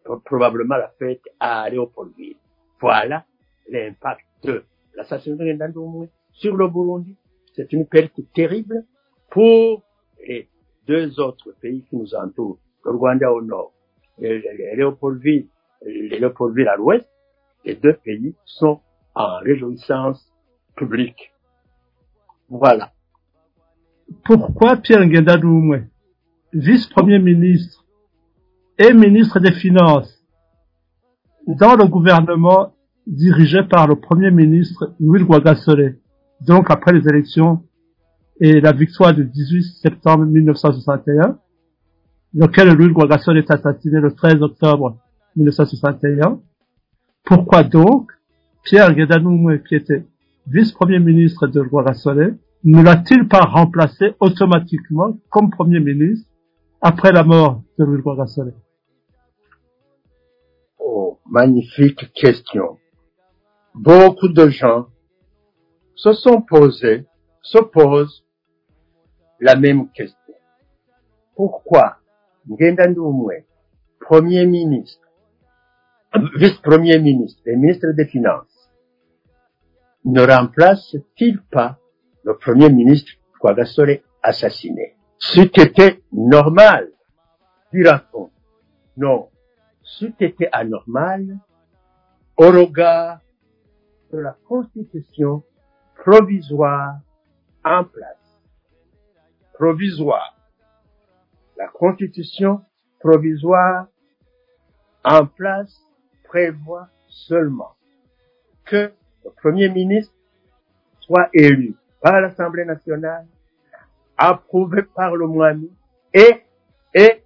pro- 0.04 0.18
probablement 0.18 0.76
la 0.76 0.88
fête 0.98 1.22
à 1.38 1.70
Léopoldville. 1.70 2.36
Voilà 2.80 3.24
l'impact 3.70 4.24
de 4.42 4.64
l'assassinat 4.96 5.68
de 5.68 6.08
sur 6.32 6.56
le 6.56 6.66
Burundi. 6.68 7.16
C'est 7.58 7.72
une 7.72 7.86
perte 7.86 8.20
terrible 8.34 8.84
pour 9.32 9.82
les 10.24 10.48
deux 10.86 11.18
autres 11.18 11.52
pays 11.60 11.82
qui 11.90 11.96
nous 11.96 12.14
entourent, 12.14 12.60
le 12.84 12.92
Rwanda 12.92 13.32
au 13.32 13.42
nord, 13.42 13.72
et 14.20 14.40
Léopoldville, 14.76 15.48
Léopoldville 15.84 16.68
à 16.68 16.76
l'ouest, 16.76 17.10
les 17.64 17.74
deux 17.74 17.94
pays 17.94 18.36
sont 18.44 18.80
en 19.16 19.38
réjouissance 19.40 20.32
publique. 20.76 21.32
Voilà. 22.48 22.92
Pourquoi 24.24 24.76
Pierre 24.76 25.04
Guédadoumoué, 25.08 25.82
vice-premier 26.52 27.18
ministre 27.18 27.84
et 28.78 28.92
ministre 28.92 29.40
des 29.40 29.52
Finances, 29.52 30.24
dans 31.48 31.74
le 31.74 31.88
gouvernement 31.88 32.72
dirigé 33.04 33.64
par 33.64 33.88
le 33.88 33.96
premier 33.96 34.30
ministre 34.30 34.94
Louis 35.00 35.24
Guagasole, 35.24 35.98
donc 36.40 36.70
après 36.70 36.92
les 36.92 37.06
élections 37.08 37.62
et 38.40 38.60
la 38.60 38.72
victoire 38.72 39.12
du 39.14 39.24
18 39.24 39.62
septembre 39.82 40.24
1961, 40.24 41.38
lequel 42.34 42.72
Louis 42.74 42.92
Guagasole 42.92 43.38
est 43.38 43.50
assassiné 43.50 44.00
le 44.00 44.12
13 44.12 44.42
octobre 44.42 44.96
1961. 45.36 46.40
Pourquoi 47.24 47.64
donc 47.64 48.10
Pierre 48.62 48.94
Guédadoumoué, 48.94 49.62
qui 49.66 49.74
était 49.74 50.06
vice-premier 50.46 51.00
ministre 51.00 51.46
de 51.46 51.62
Guagasole, 51.62 52.38
ne 52.64 52.82
l'a-t-il 52.82 53.28
pas 53.28 53.44
remplacé 53.44 54.14
automatiquement 54.20 55.16
comme 55.30 55.50
premier 55.50 55.80
ministre 55.80 56.28
après 56.80 57.12
la 57.12 57.24
mort 57.24 57.62
de 57.78 57.84
Louis 57.84 58.02
Guagasole 58.02 58.54
Oh, 60.78 61.18
magnifique 61.28 62.12
question. 62.14 62.78
Beaucoup 63.74 64.28
de 64.28 64.48
gens 64.48 64.86
se 65.98 66.12
sont 66.12 66.42
posés, 66.42 67.06
se 67.42 67.58
posent 67.58 68.24
la 69.40 69.56
même 69.56 69.90
question. 69.90 70.34
Pourquoi 71.34 71.96
Ngendandumwe, 72.48 73.44
Premier 74.00 74.46
ministre, 74.46 75.06
vice-premier 76.36 77.00
ministre 77.00 77.42
et 77.46 77.56
ministre 77.56 77.88
des 77.96 78.06
Finances, 78.06 78.70
ne 80.04 80.22
remplace-t-il 80.22 81.42
pas 81.50 81.78
le 82.22 82.36
Premier 82.38 82.70
ministre 82.70 83.10
Kwagasore 83.40 83.98
assassiné? 84.22 84.94
C'eût 85.18 85.50
été 85.56 86.04
normal, 86.12 86.92
dira-t-on. 87.72 88.30
Non, 88.96 89.30
c'eût 89.82 90.14
été 90.20 90.48
anormal 90.52 91.38
au 92.36 92.46
regard 92.46 93.18
de 94.12 94.18
la 94.18 94.36
constitution 94.46 95.42
provisoire 95.98 97.00
en 97.64 97.84
place. 97.84 98.40
Provisoire. 99.54 100.36
La 101.56 101.68
constitution 101.68 102.64
provisoire 103.00 103.86
en 105.04 105.26
place 105.26 105.80
prévoit 106.24 106.88
seulement 107.08 107.74
que 108.64 108.92
le 109.24 109.30
Premier 109.42 109.68
ministre 109.68 110.14
soit 111.00 111.28
élu 111.32 111.74
par 112.00 112.20
l'Assemblée 112.20 112.64
nationale, 112.64 113.26
approuvé 114.16 114.82
par 114.82 115.16
le 115.16 115.26
Moami, 115.26 115.70
et, 116.14 116.42
et 116.94 117.22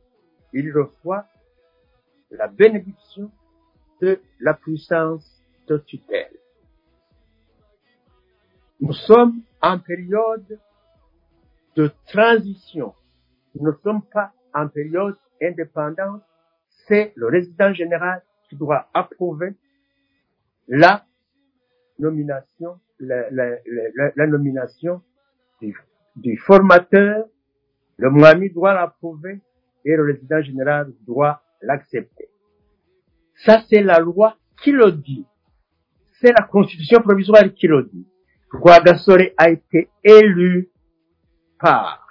il 0.52 0.73
reçoit 0.73 1.26
la 2.31 2.49
bénédiction 2.49 3.31
de 4.00 4.21
la 4.41 4.55
puissance 4.55 5.43
de 5.69 5.79
tutelle. 5.79 6.41
Nous 8.83 8.95
sommes 8.95 9.43
en 9.61 9.79
période 9.79 10.59
de 11.77 11.93
transition. 12.09 12.95
Nous 13.55 13.65
ne 13.65 13.77
sommes 13.85 14.03
pas 14.03 14.33
en 14.53 14.67
période 14.67 15.17
d'indépendance. 15.41 16.21
C'est 16.89 17.12
le 17.15 17.29
résident 17.29 17.73
général 17.73 18.25
qui 18.49 18.57
doit 18.57 18.89
approuver 18.93 19.55
la 20.67 21.07
nomination, 22.01 22.81
la 22.99 24.27
nomination 24.27 25.01
du, 25.61 25.79
du 26.17 26.37
formateur. 26.39 27.27
Le 27.99 28.11
Moami 28.11 28.51
doit 28.51 28.75
l'approuver 28.75 29.41
et 29.85 29.95
le 29.95 30.03
résident 30.03 30.43
général 30.43 30.93
doit 31.07 31.41
l'accepter. 31.61 32.31
Ça, 33.47 33.62
c'est 33.71 33.83
la 33.83 34.01
loi 34.01 34.37
qui 34.61 34.73
le 34.73 34.91
dit. 34.91 35.25
C'est 36.21 36.33
la 36.33 36.45
constitution 36.49 37.01
provisoire 37.01 37.45
qui 37.55 37.69
le 37.69 37.85
dit. 37.85 38.09
Rwagasore 38.52 39.32
a 39.38 39.50
été 39.50 39.88
élu 40.04 40.71
par 41.59 42.06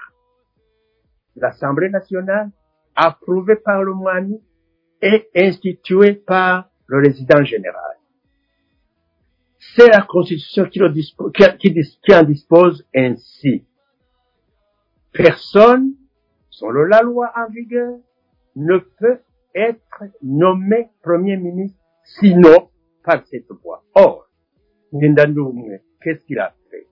l'Assemblée 1.35 1.89
nationale, 1.89 2.49
approuvé 2.95 3.55
par 3.55 3.83
le 3.83 3.93
Moami 3.93 4.41
et 5.01 5.29
institué 5.35 6.13
par 6.13 6.69
le 6.87 6.99
résident 6.99 7.43
général. 7.43 7.97
C'est 9.75 9.87
la 9.87 10.01
constitution 10.01 10.65
qui, 10.65 10.81
en 10.81 12.23
dispose 12.23 12.85
ainsi. 12.95 13.65
Personne, 15.13 15.93
selon 16.49 16.83
la 16.83 17.01
loi 17.01 17.31
en 17.35 17.49
vigueur, 17.51 17.97
ne 18.55 18.77
peut 18.77 19.19
être 19.53 20.03
nommé 20.21 20.89
premier 21.01 21.37
ministre 21.37 21.77
sinon 22.03 22.69
par 23.03 23.25
cette 23.27 23.49
voie. 23.63 23.83
Or, 23.95 24.27
qu'est-ce 26.01 26.23
qu'il 26.25 26.39
a 26.39 26.53
fait? 26.69 26.87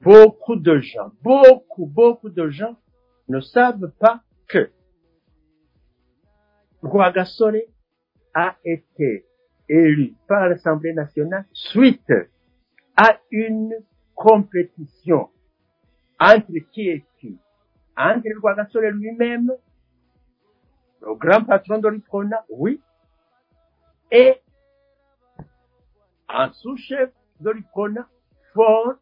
Beaucoup 0.00 0.56
de 0.56 0.78
gens, 0.78 1.12
beaucoup, 1.22 1.86
beaucoup 1.86 2.30
de 2.30 2.48
gens 2.48 2.76
ne 3.28 3.40
savent 3.40 3.90
pas 3.98 4.22
que 4.48 4.70
Rwagasore 6.82 7.62
a 8.34 8.56
été 8.64 9.26
élu 9.68 10.14
par 10.28 10.48
l'Assemblée 10.48 10.94
nationale 10.94 11.46
suite 11.52 12.12
à 12.96 13.18
une 13.30 13.74
compétition 14.14 15.30
entre 16.20 16.58
qui 16.72 16.88
et 16.88 17.04
qui? 17.18 17.38
Entre 17.96 18.28
Rwagasore 18.40 18.90
lui-même, 18.92 19.52
le 21.02 21.14
grand 21.14 21.44
patron 21.44 21.78
de 21.78 21.88
l'Iprona, 21.88 22.44
oui, 22.48 22.80
et 24.10 24.40
un 26.28 26.52
sous-chef 26.52 27.10
de 27.40 27.50
l'Iprona, 27.50 28.08
Fort 28.54 28.94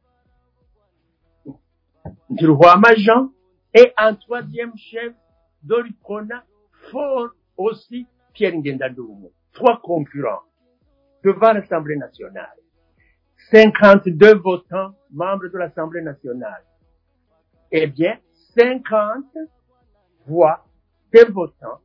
Ndiruhwama 2.31 2.94
Jean, 2.96 3.31
et 3.75 3.92
un 3.96 4.14
troisième 4.14 4.77
chef 4.77 5.14
de 5.62 5.77
l'Iprona, 5.77 6.44
Fort 6.90 7.31
aussi 7.57 8.07
Pierre 8.33 8.55
Ngendadoumou. 8.55 9.33
Trois 9.53 9.81
concurrents 9.83 10.42
devant 11.25 11.53
l'Assemblée 11.53 11.96
nationale. 11.96 12.57
52 13.51 14.35
votants, 14.37 14.94
membres 15.11 15.49
de 15.49 15.59
l'Assemblée 15.59 16.03
nationale. 16.03 16.64
Eh 17.70 17.87
bien, 17.87 18.18
50 18.57 19.25
voix 20.27 20.64
des 21.12 21.25
votants 21.25 21.81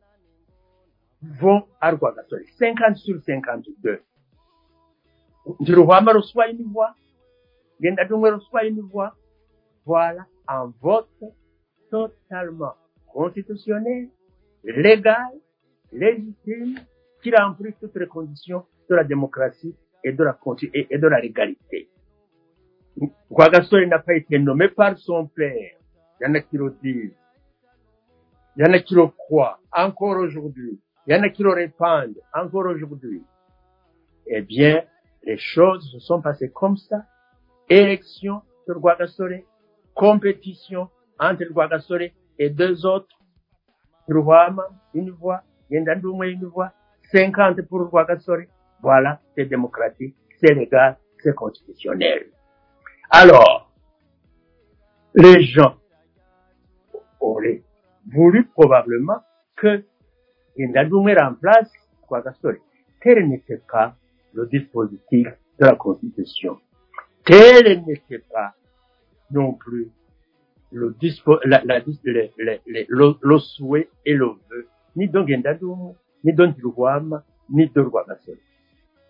vont 1.21 1.67
à 1.79 1.91
Rwagasore. 1.91 2.39
50 2.57 2.97
sur 2.97 3.21
52. 3.21 4.01
Ndiruhwama 5.45 6.13
reçoit 6.13 6.49
une 6.49 6.63
voix. 6.71 6.93
Ngendadoumou 7.81 8.31
reçoit 8.35 8.65
une 8.65 8.81
voix. 8.81 9.15
Voilà 9.85 10.25
un 10.47 10.71
vote 10.81 11.09
totalement 11.89 12.73
constitutionnel, 13.13 14.09
légal, 14.63 15.33
légitime, 15.91 16.79
qui 17.21 17.31
remplit 17.35 17.73
toutes 17.79 17.95
les 17.95 18.07
conditions 18.07 18.65
de 18.89 18.95
la 18.95 19.03
démocratie 19.03 19.75
et 20.03 20.11
de 20.11 20.23
la, 20.23 20.37
et 20.73 20.97
de 20.97 21.07
la 21.07 21.19
légalité. 21.19 21.89
Rwagasore 23.29 23.87
n'a 23.87 23.99
pas 23.99 24.15
été 24.15 24.37
nommé 24.39 24.67
par 24.69 24.97
son 24.97 25.27
père. 25.27 25.77
Il 26.19 26.27
y 26.27 26.29
en 26.29 26.35
a 26.35 26.41
qui 26.41 26.57
le 26.57 26.75
disent. 26.83 27.15
Il 28.57 28.63
y 28.63 28.67
en 28.67 28.73
a 28.73 28.79
qui 28.79 28.95
le 28.95 29.07
croient 29.07 29.59
encore 29.71 30.17
aujourd'hui. 30.17 30.79
Il 31.07 31.13
y 31.13 31.17
en 31.17 31.23
a 31.23 31.29
qui 31.29 31.41
le 31.41 31.51
répandent 31.51 32.19
encore 32.33 32.65
aujourd'hui. 32.67 33.23
Eh 34.27 34.41
bien, 34.41 34.83
les 35.23 35.37
choses 35.37 35.89
se 35.91 35.99
sont 35.99 36.21
passées 36.21 36.51
comme 36.51 36.77
ça. 36.77 37.05
Élection 37.69 38.41
de 38.67 38.73
Rwagasore, 38.73 39.41
compétition 39.93 40.89
entre 41.19 41.45
Rwagasore 41.51 42.09
et 42.39 42.49
deux 42.49 42.85
autres. 42.85 43.17
Ruhama, 44.07 44.67
une 44.93 45.11
voix, 45.11 45.41
Yendandoumwe, 45.69 46.25
une 46.31 46.45
voix, 46.45 46.71
50 47.11 47.61
pour 47.63 47.89
Rwagasore. 47.89 48.45
Voilà, 48.81 49.21
c'est 49.35 49.45
démocratique, 49.45 50.15
c'est 50.39 50.53
légal, 50.53 50.97
c'est 51.19 51.35
constitutionnel. 51.35 52.25
Alors, 53.09 53.71
les 55.13 55.43
gens 55.43 55.75
auraient 57.19 57.63
voulu 58.11 58.47
probablement 58.47 59.19
que 59.55 59.85
Yendandoumwe 60.57 61.15
remplace 61.15 61.71
Rwagasore. 62.07 62.55
Tel 63.01 63.27
n'était 63.29 63.61
pas 63.71 63.95
le 64.33 64.47
dispositif 64.47 65.27
de 65.59 65.65
la 65.65 65.75
Constitution. 65.75 66.59
Tel 67.25 67.83
n'était 67.85 68.19
pas 68.31 68.53
non 69.31 69.53
plus 69.53 69.89
le, 70.71 70.95
dispo, 70.99 71.37
la, 71.45 71.61
la, 71.65 71.79
le, 71.79 72.29
le, 72.37 72.59
le, 72.65 73.15
le, 73.21 73.39
souhait 73.39 73.89
et 74.05 74.13
le 74.13 74.27
vœu, 74.49 74.67
ni 74.95 75.07
de 75.07 75.19
Ngendadoumou, 75.19 75.95
ni 76.23 76.33
de 76.33 76.45
Ndiruhwama, 76.45 77.23
ni 77.49 77.67
de 77.67 77.81
Rwagasore. 77.81 78.35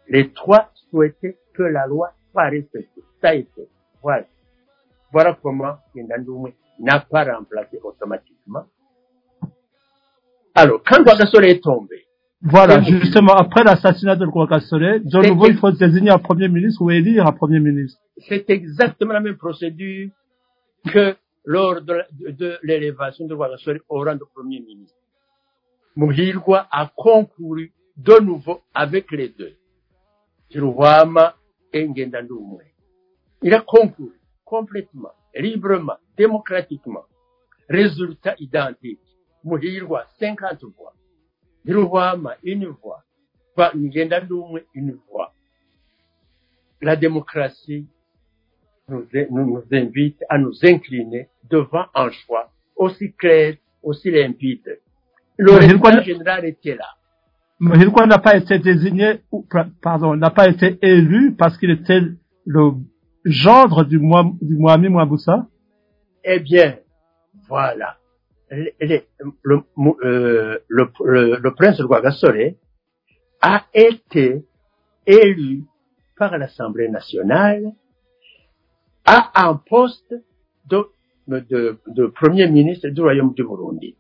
Les 0.07 0.31
trois 0.31 0.71
souhaitaient 0.89 1.37
que 1.53 1.63
la 1.63 1.85
loi 1.87 2.11
soit 2.31 2.49
respectée. 2.49 3.03
Ça 3.21 3.29
a 3.29 3.35
été. 3.35 3.67
Voilà. 4.01 4.25
Voilà 5.11 5.37
comment 5.41 5.75
Ngendadoumou 5.95 6.49
n'a 6.79 6.99
pas 6.99 7.23
remplacé 7.23 7.79
automatiquement. 7.83 8.65
Alors, 10.55 10.81
quand 10.85 11.03
Rwagasore 11.03 11.43
est 11.43 11.63
tombé, 11.63 12.05
Voilà, 12.43 12.81
justement, 12.81 13.33
après 13.33 13.63
l'assassinat 13.63 14.15
de 14.15 14.25
Rwagasore, 14.25 14.79
de 14.79 15.27
nouveau, 15.27 15.47
il 15.47 15.57
faut 15.57 15.71
désigner 15.71 16.09
un 16.09 16.17
premier 16.17 16.49
ministre 16.49 16.81
ou 16.81 16.89
élire 16.89 17.27
un 17.27 17.33
premier 17.33 17.59
ministre. 17.59 18.01
c'est 18.27 18.49
exactement 18.49 19.13
la 19.13 19.19
même 19.19 19.37
procédure 19.37 20.09
que 20.91 21.15
lors 21.45 21.81
de, 21.81 22.57
l'élévation 22.63 23.27
de 23.27 23.35
Rwagasore 23.35 23.75
au 23.89 24.03
rang 24.03 24.15
de 24.15 24.25
Premier 24.33 24.59
ministre. 24.59 24.97
Muhirwa 25.95 26.67
a 26.71 26.91
concouru 26.95 27.71
de 27.97 28.19
nouveau 28.19 28.61
avec 28.73 29.11
les 29.11 29.29
deux, 29.29 29.55
et. 31.73 31.87
Il 33.43 33.53
a 33.53 33.61
concouru 33.61 34.19
complètement, 34.43 35.11
librement, 35.35 35.97
démocratiquement. 36.17 37.05
Résultat 37.69 38.35
identique. 38.39 38.99
Muhirwa, 39.43 40.05
50 40.19 40.63
voix. 40.77 40.93
Tiruhwama, 41.65 42.35
une 42.43 42.65
voix. 42.67 43.03
Pas 43.55 43.71
Ngendandumwe 43.75 44.61
une 44.73 44.97
voix. 45.09 45.33
La 46.81 46.95
démocratie 46.95 47.87
nous, 48.89 49.05
nous, 49.29 49.63
invite 49.71 50.23
à 50.29 50.37
nous 50.37 50.53
incliner 50.63 51.29
devant 51.49 51.85
un 51.93 52.09
choix 52.11 52.51
aussi 52.75 53.13
clair, 53.13 53.55
aussi 53.83 54.09
limpide. 54.11 54.79
Le 55.37 55.53
résultat 55.53 56.01
général 56.01 56.45
était 56.45 56.75
là. 56.75 56.87
Mohirwa 57.59 58.07
n'a 58.07 58.17
pas 58.17 58.35
été 58.35 58.57
désigné, 58.57 59.21
ou, 59.31 59.43
pa- 59.43 59.67
pardon, 59.81 60.15
n'a 60.15 60.31
pas 60.31 60.49
été 60.49 60.77
élu 60.81 61.35
parce 61.35 61.57
qu'il 61.57 61.69
était 61.69 62.01
le 62.45 62.71
gendre 63.23 63.83
du, 63.85 63.99
Moua- 63.99 64.35
du 64.41 64.55
Mohamed 64.57 64.91
Mouaboussa. 64.91 65.47
Eh 66.23 66.39
bien, 66.39 66.77
voilà. 67.47 67.97
Le, 68.51 68.73
euh, 70.03 70.59
le, 70.67 70.91
le- 71.05 71.37
le 71.37 71.53
prince 71.53 71.79
Rwagasore 71.81 72.53
a 73.41 73.65
été 73.73 74.45
élu 75.07 75.63
par 76.17 76.37
l'Assemblée 76.37 76.89
nationale 76.89 77.71
à 79.05 79.47
un 79.47 79.55
poste 79.55 80.13
de, 80.65 80.85
de, 81.27 81.79
de 81.87 82.05
premier 82.07 82.47
ministre 82.49 82.89
du 82.89 83.01
Royaume 83.01 83.33
du 83.33 83.43
Burundi. 83.43 83.95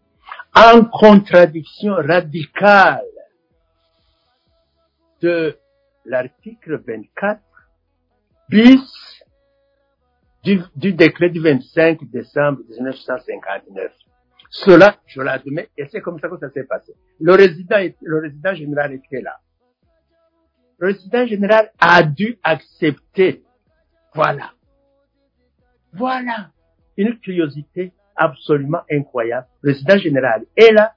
En 0.53 0.83
contradiction 0.83 1.93
radicale 1.95 3.05
de 5.21 5.57
l'article 6.05 6.81
24 6.85 7.41
bis 8.49 9.23
du, 10.43 10.61
du 10.75 10.93
décret 10.93 11.29
du 11.29 11.39
25 11.39 12.03
décembre 12.11 12.59
1959. 12.69 13.91
Cela, 14.53 14.97
je 15.07 15.21
l'admets, 15.21 15.69
et 15.77 15.85
c'est 15.89 16.01
comme 16.01 16.19
ça 16.19 16.27
que 16.27 16.37
ça 16.37 16.49
s'est 16.51 16.65
passé. 16.65 16.93
Le 17.21 17.33
résident, 17.33 17.77
le 18.01 18.19
résident 18.19 18.53
général 18.53 18.93
était 18.93 19.21
là. 19.21 19.39
Le 20.77 20.87
résident 20.87 21.25
général 21.25 21.71
a 21.79 22.03
dû 22.03 22.37
accepter. 22.43 23.43
Voilà. 24.13 24.51
Voilà. 25.93 26.51
Une 26.97 27.17
curiosité 27.19 27.93
absolument 28.17 28.81
incroyable. 28.91 29.47
Le 29.61 29.71
résident 29.71 29.97
général 29.97 30.45
est 30.57 30.73
là. 30.73 30.95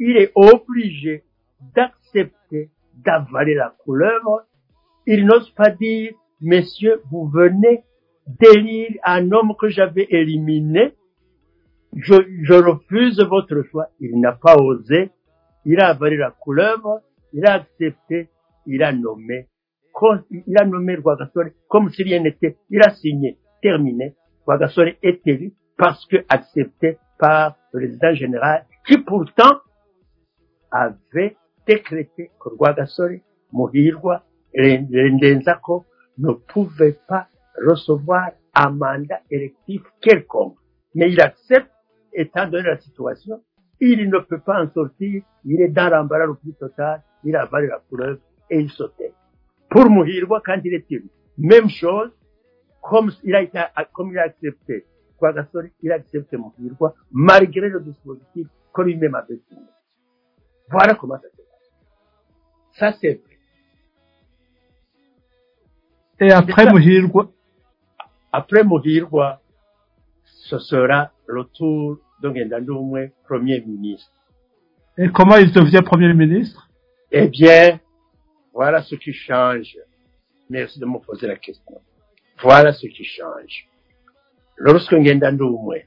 Il 0.00 0.16
est 0.16 0.32
obligé 0.34 1.22
d'accepter, 1.60 2.70
d'avaler 2.92 3.54
la 3.54 3.72
couleuvre. 3.78 4.46
Il 5.06 5.26
n'ose 5.26 5.50
pas 5.50 5.70
dire, 5.70 6.12
messieurs, 6.40 7.02
vous 7.10 7.28
venez 7.28 7.84
d'élire 8.26 8.98
un 9.04 9.30
homme 9.30 9.54
que 9.56 9.68
j'avais 9.68 10.08
éliminé. 10.10 10.94
Je, 11.96 12.54
refuse 12.54 13.20
votre 13.20 13.62
choix. 13.70 13.88
Il 14.00 14.20
n'a 14.20 14.32
pas 14.32 14.56
osé. 14.56 15.10
Il 15.64 15.80
a 15.80 15.88
avalé 15.88 16.16
la 16.16 16.30
couleuvre. 16.30 17.00
Il 17.32 17.46
a 17.46 17.54
accepté. 17.54 18.28
Il 18.66 18.82
a 18.82 18.92
nommé. 18.92 19.48
Il 20.30 20.58
a 20.58 20.64
nommé 20.64 20.96
Rwagasore 20.96 21.50
comme 21.68 21.90
si 21.90 22.02
rien 22.02 22.20
n'était. 22.20 22.58
Il 22.70 22.82
a 22.82 22.94
signé. 22.94 23.38
Terminé. 23.62 24.14
Rwagasore 24.46 24.92
est 25.02 25.26
élu 25.26 25.54
parce 25.78 26.04
que 26.06 26.16
accepté 26.28 26.98
par 27.18 27.56
le 27.72 27.80
résident 27.86 28.14
général 28.14 28.66
qui 28.86 28.98
pourtant 28.98 29.60
avait 30.70 31.36
décrété 31.66 32.30
que 32.40 32.48
Rwagasore, 32.50 33.20
Muhirwa 33.52 34.24
et 34.52 34.78
Ndenzako 34.78 35.84
ne 36.18 36.32
pouvaient 36.32 36.98
pas 37.08 37.28
recevoir 37.66 38.30
un 38.54 38.70
mandat 38.70 39.20
électif 39.30 39.82
quelconque. 40.00 40.56
Mais 40.94 41.10
il 41.10 41.20
accepte, 41.20 41.70
étant 42.16 42.48
donné 42.48 42.64
la 42.68 42.78
situation, 42.78 43.42
il 43.80 44.08
ne 44.08 44.18
peut 44.18 44.40
pas 44.40 44.62
en 44.62 44.70
sortir, 44.70 45.22
il 45.44 45.60
est 45.60 45.68
dans 45.68 45.88
l'embarras 45.90 46.26
le 46.26 46.34
plus 46.34 46.54
total, 46.54 47.02
il 47.24 47.36
a 47.36 47.42
avalé 47.42 47.68
la 47.68 47.78
couleuvre 47.88 48.20
et 48.50 48.58
il 48.58 48.70
sautait. 48.70 49.12
Pour 49.68 49.90
Muhirwa, 49.90 50.40
quand 50.44 50.58
il 50.64 50.74
est 50.74 50.90
élu, 50.90 51.10
même 51.38 51.68
chose, 51.68 52.10
comme 52.82 53.10
il 53.22 53.34
a 53.34 53.42
été, 53.42 53.60
comme 53.92 54.12
il 54.12 54.18
a 54.18 54.22
accepté 54.22 54.86
Kwagasore, 55.18 55.64
il 55.82 55.92
a 55.92 55.96
accepté 55.96 56.36
Muhirwa, 56.36 56.94
malgré 57.12 57.68
le 57.68 57.80
dispositif 57.80 58.48
que 58.72 58.82
lui-même 58.82 59.14
avait 59.14 59.40
signé. 59.48 59.62
Voilà 60.70 60.94
comment 60.94 61.16
ça 61.16 61.28
se 61.28 61.36
passe. 61.36 61.46
Ça, 62.72 62.92
c'est 63.00 63.14
vrai. 63.14 63.36
Et 66.20 66.32
après. 66.32 66.70
Mohirwa, 66.70 67.30
Après 68.32 68.64
Muhirwa, 68.64 69.40
ce 70.24 70.58
sera 70.58 71.10
le 71.26 71.44
tour 71.44 71.98
de 72.22 72.28
Ngendandumwe, 72.30 73.10
premier 73.24 73.60
ministre. 73.60 74.10
et 74.98 75.08
comment 75.10 75.36
il 75.36 75.52
devient 75.52 75.82
premier 75.84 76.12
ministre? 76.14 76.68
Eh 77.12 77.28
bien, 77.28 77.78
voilà 78.52 78.82
ce 78.82 78.94
qui 78.94 79.12
change. 79.12 79.76
Merci 80.48 80.80
de 80.80 80.86
me 80.86 80.98
poser 80.98 81.26
la 81.26 81.36
question. 81.36 81.80
Voilà 82.42 82.72
ce 82.72 82.86
qui 82.86 83.04
change. 83.04 83.68
Lorsque 84.56 84.94
Ngendandumwe, 84.94 85.82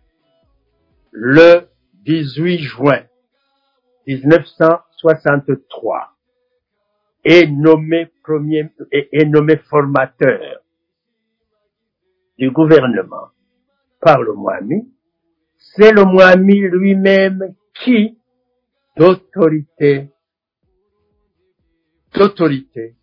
le 1.11 1.67
18 2.05 2.59
juin 2.59 3.01
1963, 4.07 6.13
est 7.25 7.47
nommé 7.47 8.07
premier, 8.23 8.69
est, 8.91 9.09
est 9.11 9.25
nommé 9.25 9.57
formateur 9.57 10.59
du 12.37 12.49
gouvernement 12.51 13.29
par 13.99 14.21
le 14.21 14.33
Moami, 14.33 14.87
c'est 15.59 15.91
le 15.91 16.03
Moami 16.05 16.61
lui-même 16.61 17.53
qui, 17.75 18.17
d'autorité, 18.97 20.09
d'autorité, 22.13 22.95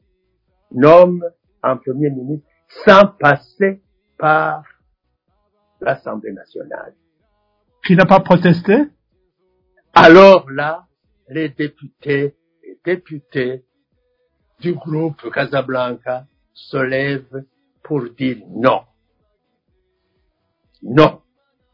nomme 0.73 1.25
un 1.63 1.77
premier 1.77 2.11
ministre 2.11 2.49
sans 2.85 3.07
passer 3.19 3.81
par 4.19 4.65
l'Assemblée 5.81 6.33
nationale. 6.33 6.95
Qui 7.85 7.95
n'a 7.95 8.07
pas 8.07 8.21
protesté? 8.21 8.75
Alors 9.95 10.51
là, 10.51 10.87
les 11.29 11.51
députés, 11.51 12.35
les 12.63 12.81
députés 12.85 13.65
du 14.61 14.75
groupe 14.75 15.31
Casablanca 15.31 16.27
se 16.53 16.79
lèvent 16.79 17.45
pour 17.83 18.03
dire 18.11 18.39
non. 18.49 18.83
Non. 20.83 21.23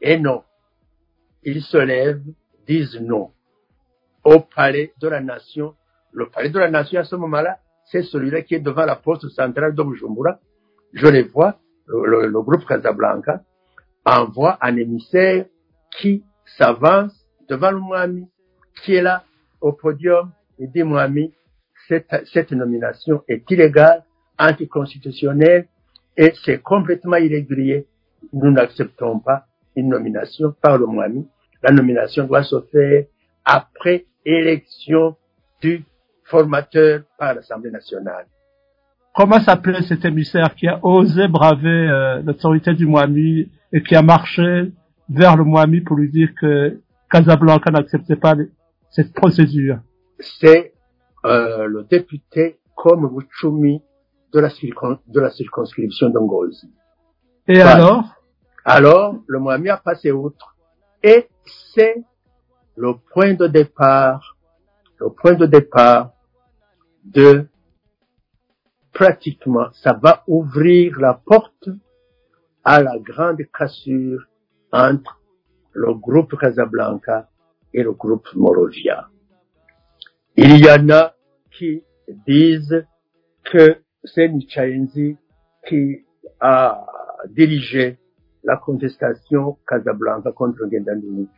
Et 0.01 0.19
non. 0.19 0.43
Ils 1.45 1.63
se 1.63 1.77
lèvent, 1.79 2.23
disent 2.67 2.99
non. 3.01 3.31
Au 4.25 4.41
palais 4.41 4.93
de 5.01 5.09
la 5.09 5.21
nation. 5.21 5.75
Le 6.13 6.29
palais 6.29 6.51
de 6.51 6.59
la 6.59 6.71
nation 6.71 7.01
à 7.01 7.05
ce 7.05 7.17
moment-là, 7.17 7.59
c'est 7.91 8.03
celui-là 8.03 8.43
qui 8.43 8.55
est 8.55 8.61
devant 8.61 8.85
la 8.85 8.97
poste 8.97 9.29
centrale 9.31 9.75
de 9.75 9.83
Bujumbura. 9.83 10.39
Je 10.93 11.07
les 11.07 11.23
vois, 11.23 11.59
le, 11.87 12.27
le- 12.27 12.43
groupe 12.43 12.65
Casablanca 12.67 13.43
envoie 14.05 14.59
un 14.61 14.77
émissaire 14.77 15.47
qui 15.99 16.25
s'avance 16.59 17.15
devant 17.49 17.71
le 17.71 17.79
Moami, 17.81 18.29
qui 18.85 18.95
est 18.95 19.03
là 19.03 19.25
au 19.61 19.73
podium 19.73 20.33
et 20.59 20.67
dit 20.69 20.83
Moami, 20.83 21.33
cette, 21.89 22.09
cette 22.33 22.53
nomination 22.53 23.23
est 23.29 23.51
illégale, 23.51 24.05
anticonstitutionnelle 24.39 25.67
et 26.17 26.33
c'est 26.45 26.61
complètement 26.63 27.17
irrégulier. 27.17 27.87
Nous 28.33 28.51
n'acceptons 28.51 29.19
pas 29.19 29.47
une 29.75 29.89
nomination 29.89 30.53
par 30.61 30.79
le 30.79 30.87
Moami. 30.87 31.27
La 31.63 31.71
nomination 31.71 32.27
doit 32.27 32.43
se 32.43 32.61
faire 32.73 33.05
après 33.45 34.07
élection 34.25 35.17
du 35.61 35.85
formateur 36.25 37.03
par 37.19 37.35
l'Assemblée 37.35 37.71
nationale. 37.71 38.27
Comment 39.15 39.41
s'appelait 39.41 39.83
cet 39.83 40.05
émissaire 40.05 40.55
qui 40.55 40.67
a 40.69 40.81
osé 40.85 41.29
braver 41.29 41.69
euh, 41.69 42.23
l'autorité 42.23 42.73
du 42.75 42.87
Moami 42.87 43.51
et 43.73 43.83
qui 43.83 43.95
a 43.95 44.03
marché 44.03 44.73
vers 45.09 45.37
le 45.37 45.45
Moami 45.45 45.83
pour 45.83 45.97
lui 45.97 46.11
dire 46.11 46.31
que 46.41 46.81
Casablanca 47.11 47.71
n'acceptait 47.71 48.17
pas 48.17 48.35
cette 48.91 49.13
procédure? 49.13 49.79
C'est 50.41 50.73
euh, 51.27 51.67
le 51.67 51.85
député 51.85 52.59
comme 52.75 53.05
Wuchumi 53.05 53.83
de 54.33 54.41
la, 54.41 54.49
circon- 54.49 54.99
de 55.07 55.21
la 55.21 55.31
circonscription 55.31 56.09
d'Ongozi. 56.09 56.71
Et 57.49 57.55
Voilà. 57.57 57.73
alors? 57.75 58.05
Alors, 58.65 59.17
le 59.27 59.39
Moami 59.39 59.69
a 59.69 59.77
passé 59.77 60.11
outre 60.11 60.57
et 61.03 61.27
c'est 61.75 62.03
le 62.77 62.95
point 63.13 63.35
de 63.35 63.47
départ, 63.47 64.37
le 64.99 65.11
point 65.11 65.35
de 65.35 65.47
départ 65.47 66.13
de 67.05 67.47
pratiquement, 68.93 69.71
ça 69.73 69.93
va 69.95 70.23
ouvrir 70.27 71.01
la 71.01 71.15
porte 71.15 71.69
à 72.65 72.83
la 72.83 72.99
grande 72.99 73.43
cassure 73.53 74.23
entre 74.71 75.21
le 75.73 75.95
groupe 75.95 76.39
Casablanca 76.39 77.29
et 77.73 77.83
le 77.83 77.93
groupe 77.93 78.29
Morovia. 78.35 79.09
Il 80.37 80.65
y 80.65 80.71
en 80.71 80.89
a 80.91 81.15
qui 81.51 81.83
disent 82.27 82.87
que 83.45 83.79
c'est 84.05 84.29
Nichaenzi 84.29 85.17
qui 85.69 86.05
a 86.41 86.87
dirigé 87.29 87.99
la 88.45 88.57
contestation 88.57 89.59
Casablanca 89.67 90.33
contre 90.33 90.67
Ngendandumi. 90.67 91.29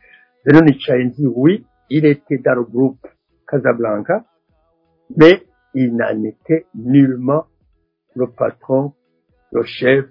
Zeno 0.45 0.61
Nichaenzi, 0.61 1.25
oui, 1.27 1.65
il 1.89 2.05
était 2.05 2.37
dans 2.39 2.55
le 2.55 2.63
groupe 2.63 3.05
Casablanca, 3.47 4.25
mais 5.15 5.43
il 5.73 5.95
n'en 5.95 6.23
était 6.23 6.65
nullement 6.73 7.45
le 8.15 8.27
patron, 8.27 8.93
le 9.51 9.63
chef. 9.63 10.05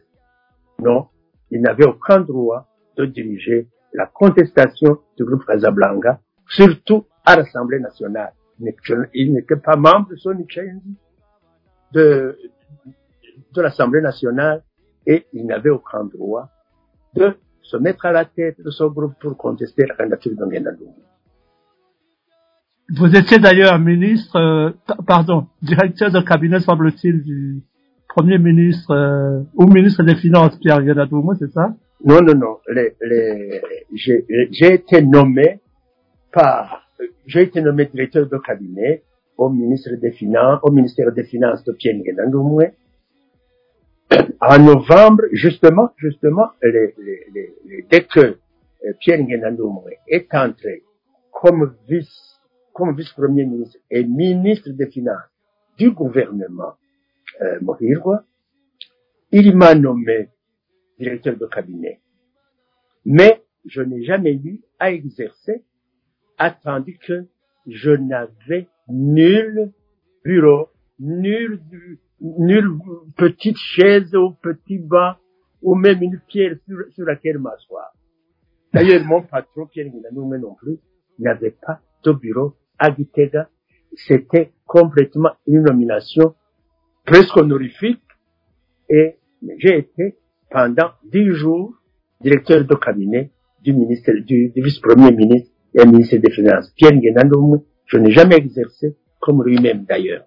Non, 0.81 1.09
il 1.51 1.61
n'avait 1.63 1.87
aucun 1.87 2.21
droit 2.21 2.67
de 2.97 3.07
diriger 3.07 3.69
la 3.93 4.07
contestation 4.07 4.99
du 5.17 5.25
groupe 5.25 5.45
Casablanca, 5.47 6.21
surtout 6.49 7.07
à 7.25 7.37
l'Assemblée 7.37 7.81
nationale. 7.81 8.33
Il 9.15 9.33
n'était- 9.33 9.57
pas 9.57 9.77
membre 9.77 10.15
son 10.17 10.35
de, 11.93 12.39
de 13.53 13.61
l'Assemblée 13.63 14.01
nationale 14.01 14.63
et 15.07 15.27
il 15.33 15.47
n'avait 15.47 15.71
aucun 15.71 16.05
droit 16.05 16.49
de 17.14 17.37
se 17.62 17.77
mettre 17.77 18.07
à 18.07 18.12
la 18.12 18.24
tête 18.24 18.61
de 18.61 18.70
son 18.70 18.88
groupe 18.88 19.14
pour 19.20 19.37
contester 19.37 19.87
la 19.87 19.94
candidature 19.94 20.33
de 20.37 20.44
Ngendandoum. 20.44 20.92
Vous 22.96 23.16
étiez 23.16 23.38
d'ailleurs 23.38 23.79
ministre, 23.79 24.37
euh, 24.37 24.70
pa- 24.87 24.98
pardon, 25.07 25.46
directeur 25.62 26.11
de 26.12 26.20
cabinet, 26.20 26.61
semble-t-il, 26.61 27.22
du 27.22 27.62
Premier 28.09 28.38
ministre 28.38 28.90
euh, 28.92 29.42
ou 29.55 29.66
ministre 29.66 30.03
des 30.03 30.14
Finances, 30.16 30.57
Pierre 30.61 30.83
Guénadoumou, 30.83 31.35
c'est 31.38 31.50
ça? 31.50 31.74
Non, 32.05 32.20
non, 32.20 32.35
non. 32.35 32.59
Les, 32.68 32.94
les, 33.00 33.61
j'ai, 33.94 34.27
j'ai 34.50 34.74
été 34.74 35.00
nommé 35.03 35.61
par, 36.33 36.87
j'ai 37.27 37.42
été 37.42 37.61
nommé 37.62 37.87
directeur 37.87 38.29
de 38.29 38.38
cabinet 38.38 39.03
au 39.38 39.48
ministre 39.48 39.90
des 40.00 40.12
Finances, 40.12 40.61
au 40.62 40.70
ministère 40.70 41.11
des 41.12 41.24
Finances 41.24 41.64
de 41.64 41.72
Pierre 41.72 41.96
Ngendandoumoué. 41.96 42.72
En 44.40 44.59
novembre, 44.59 45.24
justement, 45.33 45.90
justement, 45.96 46.48
dès 46.62 48.05
que 48.05 48.20
euh, 48.20 48.92
Pierre 49.00 49.20
Ngendandoumoué 49.20 49.98
est 50.09 50.33
entré 50.35 50.83
comme 51.33 51.74
vice, 51.88 52.40
vice-premier 52.96 53.44
ministre 53.44 53.79
et 53.90 54.05
ministre 54.05 54.70
des 54.70 54.88
Finances 54.90 55.31
du 55.79 55.90
gouvernement 55.90 56.74
euh, 57.40 57.59
il 59.33 59.57
m'a 59.57 59.74
nommé 59.74 60.29
directeur 60.98 61.37
de 61.37 61.46
cabinet. 61.46 62.00
Mais 63.05 63.42
je 63.66 63.83
n'ai 63.83 64.05
jamais 64.05 64.35
eu 64.35 64.61
à 64.79 64.92
exercer, 64.92 65.64
attendu 66.38 66.98
que 66.98 67.27
je 67.66 67.90
n'avais 67.90 68.68
nul 68.88 69.72
bureau, 70.24 70.68
nul, 71.00 71.61
nulle 72.25 72.79
petite 73.17 73.59
chaise 73.59 74.15
ou 74.15 74.33
petit 74.43 74.79
banc, 74.79 75.15
ou 75.63 75.75
même 75.75 76.03
une 76.03 76.21
pierre 76.27 76.57
sur, 76.67 77.05
laquelle 77.05 77.39
m'asseoir. 77.39 77.93
D'ailleurs, 78.73 79.05
mon 79.05 79.23
patron, 79.23 79.67
Pierre 79.67 79.89
Guinanoumé 79.89 80.39
non 80.39 80.55
plus, 80.55 80.79
n'avait 81.19 81.55
pas 81.65 81.81
de 82.03 82.13
bureau 82.13 82.55
à 82.79 82.95
Gitega. 82.95 83.49
C'était 83.95 84.53
complètement 84.67 85.31
une 85.47 85.63
nomination 85.63 86.35
presque 87.05 87.37
honorifique 87.37 88.03
et 88.89 89.17
j'ai 89.59 89.79
été 89.79 90.17
pendant 90.51 90.91
dix 91.05 91.31
jours 91.33 91.75
directeur 92.21 92.65
de 92.65 92.75
cabinet 92.75 93.31
du 93.63 93.73
ministre, 93.73 94.13
du, 94.13 94.53
vice-premier 94.57 95.13
ministre 95.13 95.51
et 95.75 95.85
ministre 95.87 96.17
des 96.17 96.31
Finances. 96.31 96.73
Pierre 96.77 96.97
Guénandoumou, 96.97 97.65
je 97.87 97.99
n'ai 97.99 98.11
jamais 98.11 98.37
exercé 98.37 98.97
comme 99.21 99.45
lui-même 99.45 99.85
d'ailleurs. 99.85 100.27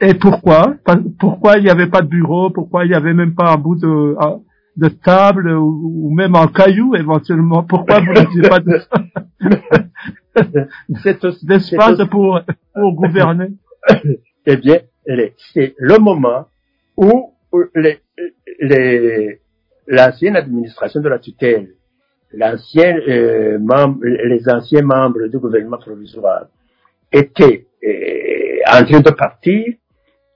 Et 0.00 0.14
pourquoi? 0.14 0.74
Pourquoi 1.18 1.56
il 1.58 1.64
n'y 1.64 1.70
avait 1.70 1.86
pas 1.88 2.02
de 2.02 2.08
bureau? 2.08 2.50
Pourquoi 2.50 2.84
il 2.84 2.88
n'y 2.88 2.94
avait 2.94 3.14
même 3.14 3.34
pas 3.34 3.52
un 3.52 3.56
bout 3.56 3.76
de, 3.76 4.16
de 4.76 4.88
table 4.88 5.48
ou, 5.50 6.06
ou 6.06 6.14
même 6.14 6.34
un 6.34 6.46
caillou 6.48 6.94
éventuellement? 6.96 7.62
Pourquoi 7.62 8.00
vous 8.00 8.12
n'aviez 8.12 8.42
pas 8.48 8.60
de- 8.60 8.80
d'espace 11.46 12.00
aussi- 12.00 12.08
pour, 12.08 12.40
pour 12.74 12.92
gouverner? 12.94 13.48
Eh 14.46 14.58
bien, 14.58 14.78
c'est 15.54 15.74
le 15.78 15.98
moment 15.98 16.48
où 16.98 17.30
où 17.50 17.62
les, 17.74 18.00
les, 18.60 19.40
l'ancienne 19.86 20.36
administration 20.36 21.00
de 21.00 21.08
la 21.08 21.18
tutelle, 21.18 21.68
l'ancien 22.32 22.98
euh, 23.08 23.58
membre, 23.58 24.00
les 24.04 24.46
anciens 24.50 24.82
membres 24.82 25.28
du 25.28 25.38
gouvernement 25.38 25.78
provisoire 25.78 26.46
étaient 27.20 27.66
euh, 27.84 28.58
en 28.78 28.84
train 28.84 29.00
de 29.00 29.10
partir 29.10 29.64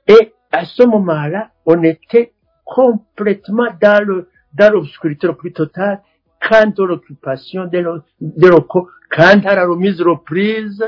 et 0.06 0.32
à 0.52 0.64
ce 0.64 0.82
moment-là, 0.84 1.50
on 1.66 1.82
était 1.82 2.32
complètement 2.64 3.68
dans 3.80 4.02
le 4.06 4.28
dans 4.54 4.72
l'obscurité 4.72 5.26
la 5.26 5.34
plus 5.34 5.52
totale 5.52 6.00
quant 6.48 6.70
à 6.70 6.86
l'occupation 6.86 7.66
des, 7.66 7.82
lo- 7.82 8.00
des 8.20 8.48
locaux, 8.48 8.88
quant 9.14 9.40
à 9.44 9.54
la 9.54 9.66
remise 9.66 10.00
reprise 10.00 10.82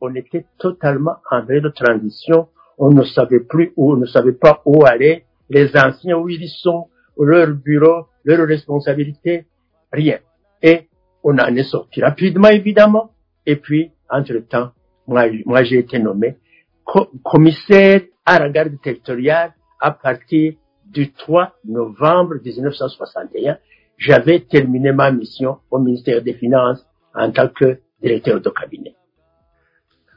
on 0.00 0.14
était 0.16 0.46
totalement 0.58 1.16
en 1.30 1.42
train 1.46 1.60
de 1.60 1.68
transition. 1.68 2.48
On 2.76 2.90
ne 2.90 3.04
savait 3.04 3.38
plus 3.40 3.72
où, 3.76 3.92
on 3.92 3.96
ne 3.96 4.06
savait 4.06 4.32
pas 4.32 4.60
où 4.64 4.84
aller. 4.84 5.26
Les 5.48 5.70
anciens, 5.76 6.16
où 6.16 6.28
ils 6.28 6.48
sont, 6.48 6.88
leur 7.16 7.46
bureau, 7.52 8.06
leurs 8.24 8.48
responsabilités, 8.48 9.46
rien. 9.92 10.18
Et 10.60 10.88
on 11.22 11.38
en 11.38 11.54
est 11.54 11.62
sorti 11.62 12.02
rapidement, 12.02 12.48
évidemment. 12.48 13.12
Et 13.46 13.54
puis, 13.54 13.92
entre-temps, 14.10 14.72
moi, 15.06 15.62
j'ai 15.64 15.78
été 15.78 15.98
nommé 15.98 16.36
co- 16.84 17.10
commissaire 17.24 18.02
à 18.24 18.38
la 18.38 18.48
garde 18.50 18.80
territoriale 18.80 19.52
à 19.80 19.90
partir 19.90 20.54
du 20.86 21.12
3 21.12 21.54
novembre 21.64 22.34
1961. 22.44 23.58
J'avais 23.98 24.40
terminé 24.40 24.92
ma 24.92 25.10
mission 25.10 25.58
au 25.70 25.78
ministère 25.78 26.22
des 26.22 26.34
Finances 26.34 26.84
en 27.14 27.30
tant 27.30 27.48
que 27.48 27.78
directeur 28.02 28.40
de 28.40 28.50
cabinet. 28.50 28.94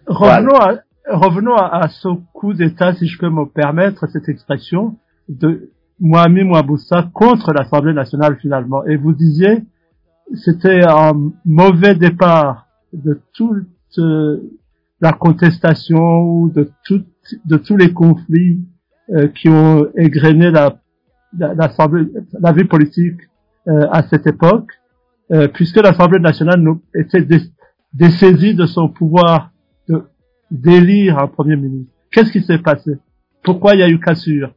Revenons, 0.08 0.56
à, 0.56 0.76
revenons 1.08 1.56
à, 1.56 1.84
à 1.84 1.88
ce 1.88 2.10
coup 2.34 2.54
d'État, 2.54 2.94
si 2.94 3.08
je 3.08 3.18
peux 3.18 3.30
me 3.30 3.46
permettre 3.46 4.08
cette 4.08 4.30
expression, 4.30 4.98
de 5.28 5.72
Mohamed 6.00 6.46
Mouaboussa 6.46 7.10
contre 7.14 7.52
l'Assemblée 7.54 7.94
nationale 7.94 8.38
finalement. 8.40 8.84
Et 8.86 8.98
vous 8.98 9.14
disiez, 9.14 9.64
c'était 10.34 10.82
un 10.88 11.32
mauvais 11.46 11.96
départ 11.96 12.68
de 12.94 13.20
toute 13.34 13.68
euh, 13.98 14.42
la 15.06 15.14
contestation 15.14 16.22
ou 16.22 16.50
de, 16.50 16.72
tous 17.58 17.78
les 17.78 17.94
conflits 17.94 18.60
euh, 19.12 19.28
qui 19.28 19.50
ont 19.50 19.88
égrené 19.96 20.50
la, 20.50 20.80
la, 21.38 22.52
vie 22.52 22.64
politique 22.64 23.22
euh, 23.68 23.88
à 23.92 24.02
cette 24.10 24.26
époque, 24.26 24.72
euh, 25.32 25.48
puisque 25.48 25.78
l'Assemblée 25.78 26.20
nationale 26.20 26.60
était 26.96 27.24
dessaisie 27.94 28.56
de 28.56 28.66
son 28.66 28.90
pouvoir 28.90 29.52
de 29.88 30.08
d'élire 30.50 31.20
un 31.20 31.28
premier 31.28 31.56
ministre. 31.56 31.94
Qu'est-ce 32.12 32.32
qui 32.32 32.42
s'est 32.42 32.64
passé? 32.70 32.92
Pourquoi 33.44 33.76
il 33.76 33.82
y 33.82 33.84
a 33.84 33.90
eu 33.90 34.00
cassure? 34.00 34.54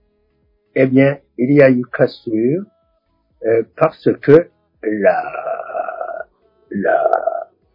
Eh 0.75 0.87
bien, 0.87 1.19
il 1.37 1.53
y 1.53 1.61
a 1.61 1.71
eu 1.71 1.83
cassure 1.93 2.63
parce 3.77 4.09
que 4.23 4.49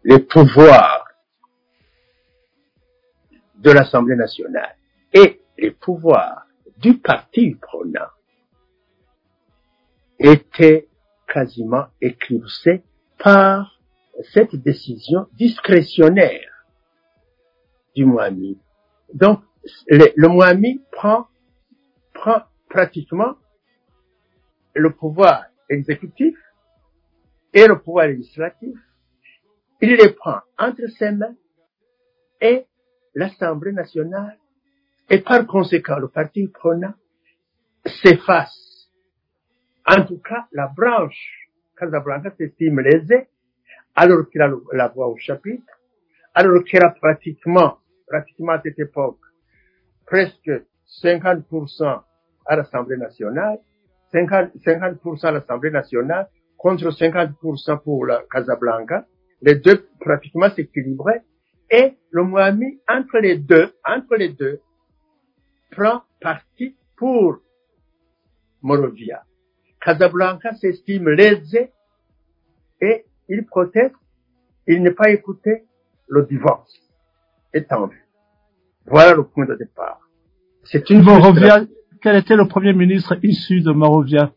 les 0.04 0.18
pouvoirs 0.18 1.03
de 3.64 3.70
l'Assemblée 3.70 4.14
nationale 4.14 4.76
et 5.12 5.40
les 5.56 5.70
pouvoirs 5.70 6.46
du 6.76 6.98
parti 6.98 7.54
prenant 7.54 8.10
étaient 10.18 10.88
quasiment 11.26 11.86
éclipsés 12.00 12.82
par 13.18 13.80
cette 14.32 14.54
décision 14.56 15.26
discrétionnaire 15.32 16.66
du 17.96 18.04
Moami. 18.04 18.60
Donc, 19.12 19.40
le, 19.88 20.12
le 20.14 20.90
prend, 20.92 21.26
prend 22.12 22.42
pratiquement 22.68 23.34
le 24.74 24.90
pouvoir 24.90 25.46
exécutif 25.70 26.36
et 27.54 27.66
le 27.66 27.80
pouvoir 27.80 28.08
législatif. 28.08 28.76
Il 29.80 29.96
les 29.96 30.10
prend 30.10 30.40
entre 30.58 30.86
ses 30.98 31.12
mains 31.12 31.34
et 32.40 32.66
l'Assemblée 33.14 33.72
nationale 33.72 34.38
et 35.10 35.20
par 35.20 35.46
conséquent 35.46 35.98
le 35.98 36.08
parti 36.08 36.48
prenant 36.48 36.94
s'efface. 37.84 38.90
En 39.86 40.04
tout 40.04 40.18
cas, 40.18 40.46
la 40.52 40.68
branche 40.68 41.50
Casablanca 41.76 42.30
s'estime 42.36 42.80
lésée 42.80 43.28
alors 43.94 44.28
qu'il 44.30 44.40
a 44.40 44.50
la 44.72 44.88
voix 44.88 45.08
au 45.08 45.16
chapitre, 45.16 45.72
alors 46.34 46.64
qu'il 46.64 46.82
a 46.82 46.90
pratiquement, 46.90 47.78
pratiquement 48.06 48.52
à 48.52 48.62
cette 48.62 48.78
époque, 48.78 49.20
presque 50.06 50.50
50% 51.02 52.02
à 52.46 52.56
l'Assemblée 52.56 52.96
nationale, 52.96 53.58
50%, 54.12 54.52
50% 54.64 55.26
à 55.26 55.32
l'Assemblée 55.32 55.70
nationale 55.70 56.28
contre 56.56 56.90
50% 56.90 57.82
pour 57.82 58.06
la 58.06 58.22
Casablanca. 58.30 59.06
Les 59.42 59.56
deux 59.56 59.86
pratiquement 60.00 60.50
s'équilibraient 60.50 61.22
et 61.70 61.94
le 62.10 62.24
Mohamed, 62.24 62.78
entre 62.88 63.18
les 63.18 63.38
deux, 63.38 63.72
entre 63.84 64.16
les 64.16 64.30
deux, 64.30 64.60
prend 65.70 66.02
parti 66.20 66.76
pour 66.96 67.38
Morovia. 68.62 69.24
Casablanca 69.80 70.54
s'estime 70.54 71.10
lésé 71.10 71.70
et 72.80 73.04
il 73.28 73.44
proteste, 73.44 73.94
il 74.66 74.82
n'est 74.82 74.92
pas 74.92 75.10
écouté, 75.10 75.64
le 76.08 76.24
divorce 76.24 76.72
est 77.52 77.70
en 77.72 77.86
vue. 77.86 78.06
Voilà 78.86 79.14
le 79.14 79.24
point 79.24 79.46
de 79.46 79.54
départ. 79.54 80.00
C'est 80.64 80.88
une. 80.90 81.02
Morovia, 81.02 81.64
quel 82.02 82.16
était 82.16 82.36
le 82.36 82.46
premier 82.46 82.72
ministre 82.72 83.18
issu 83.22 83.60
de 83.60 83.72
Morovia 83.72 84.32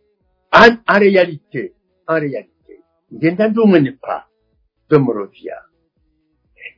En, 0.53 0.69
en 0.87 0.99
réalité, 0.99 1.73
en 2.07 2.15
réalité, 2.15 2.81
Ngendandumwe 3.11 3.79
n'est 3.79 3.91
pas 3.91 4.27
de 4.89 4.97
Morovia. 4.97 5.61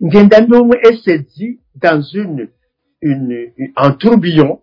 Ngendandumwe 0.02 0.76
est 0.82 1.04
saisi 1.04 1.60
dans 1.76 2.02
une, 2.02 2.50
une, 3.02 3.52
un 3.76 3.92
tourbillon 3.92 4.62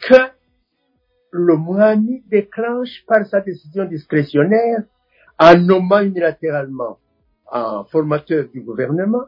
que 0.00 0.16
le 1.30 1.56
Moani 1.56 2.22
déclenche 2.26 3.04
par 3.06 3.26
sa 3.26 3.40
décision 3.42 3.84
discrétionnaire 3.84 4.82
en 5.38 5.56
nommant 5.58 6.00
unilatéralement 6.00 6.98
un 7.52 7.84
formateur 7.84 8.46
du 8.48 8.62
gouvernement 8.62 9.26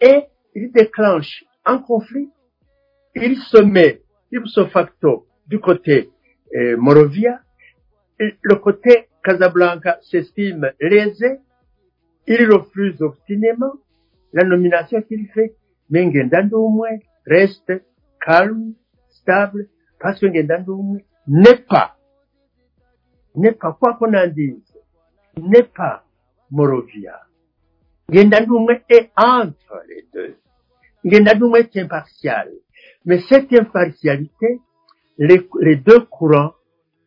et 0.00 0.24
il 0.54 0.70
déclenche 0.70 1.44
un 1.64 1.78
conflit. 1.78 2.30
Il 3.16 3.36
se 3.38 3.60
met 3.60 4.02
ipso 4.30 4.66
facto 4.66 5.26
du 5.48 5.58
côté 5.58 6.10
euh, 6.54 6.76
Morovia. 6.76 7.40
Le 8.18 8.54
côté 8.54 9.08
Casablanca 9.24 9.98
s'estime 10.02 10.70
lésé, 10.80 11.38
il 12.28 12.52
refuse 12.52 13.02
obstinément 13.02 13.72
la 14.32 14.44
nomination 14.44 15.02
qu'il 15.02 15.28
fait, 15.28 15.54
mais 15.90 16.06
Ngendandoumwe 16.06 17.00
reste 17.26 17.72
calme, 18.20 18.74
stable, 19.08 19.68
parce 20.00 20.18
que 20.20 20.26
Ngendandoumwe 20.26 21.00
n'est 21.28 21.64
pas, 21.68 21.96
n'est 23.34 23.52
pas, 23.52 23.76
quoi 23.78 23.94
qu'on 23.94 24.14
en 24.14 24.26
dise, 24.26 24.76
n'est 25.36 25.62
pas 25.62 26.04
Morovia. 26.50 27.20
Ngendandoumwe 28.10 28.82
est 28.88 29.10
entre 29.16 29.82
les 29.88 30.06
deux. 30.12 30.36
Ngendandoumwe 31.04 31.56
est 31.58 31.76
impartial. 31.76 32.50
Mais 33.04 33.20
cette 33.28 33.52
impartialité, 33.52 34.60
les, 35.18 35.76
deux 35.76 36.00
courants 36.00 36.52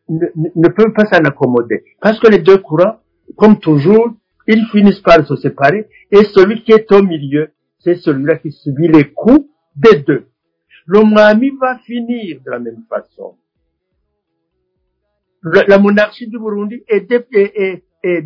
ne 0.08 0.68
peuvent 0.68 0.92
pas 0.92 1.06
s'en 1.06 1.24
accommoder. 1.24 1.84
Parce 2.00 2.18
que 2.20 2.28
les 2.28 2.38
deux 2.38 2.58
courants, 2.58 2.98
comme 3.36 3.58
toujours, 3.58 4.14
ils 4.46 4.66
finissent 4.66 5.00
par 5.00 5.26
se 5.26 5.36
séparer 5.36 5.88
et 6.10 6.24
celui 6.24 6.62
qui 6.62 6.72
est 6.72 6.90
au 6.92 7.02
milieu, 7.02 7.50
c'est 7.80 7.96
celui-là 7.96 8.36
qui 8.38 8.52
subit 8.52 8.88
les 8.88 9.12
coups 9.12 9.48
des 9.74 10.00
deux. 10.00 10.26
Le 10.86 11.02
Moami 11.02 11.50
va 11.60 11.78
finir 11.78 12.40
de 12.44 12.50
la 12.50 12.58
même 12.58 12.84
façon. 12.88 13.36
La 15.42 15.78
monarchie 15.78 16.28
du 16.28 16.38
Burundi 16.38 16.82
est, 16.88 17.08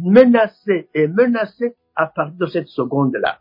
menacée, 0.01 0.89
est 0.95 1.09
menacée 1.09 1.75
à 1.95 2.07
partir 2.07 2.37
de 2.39 2.47
cette 2.47 2.69
seconde-là. 2.69 3.41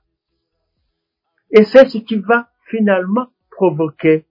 Et 1.52 1.64
c'est 1.64 1.90
ce 1.90 1.98
qui 1.98 2.18
va 2.18 2.50
finalement 2.70 3.28
provoquer 3.52 4.26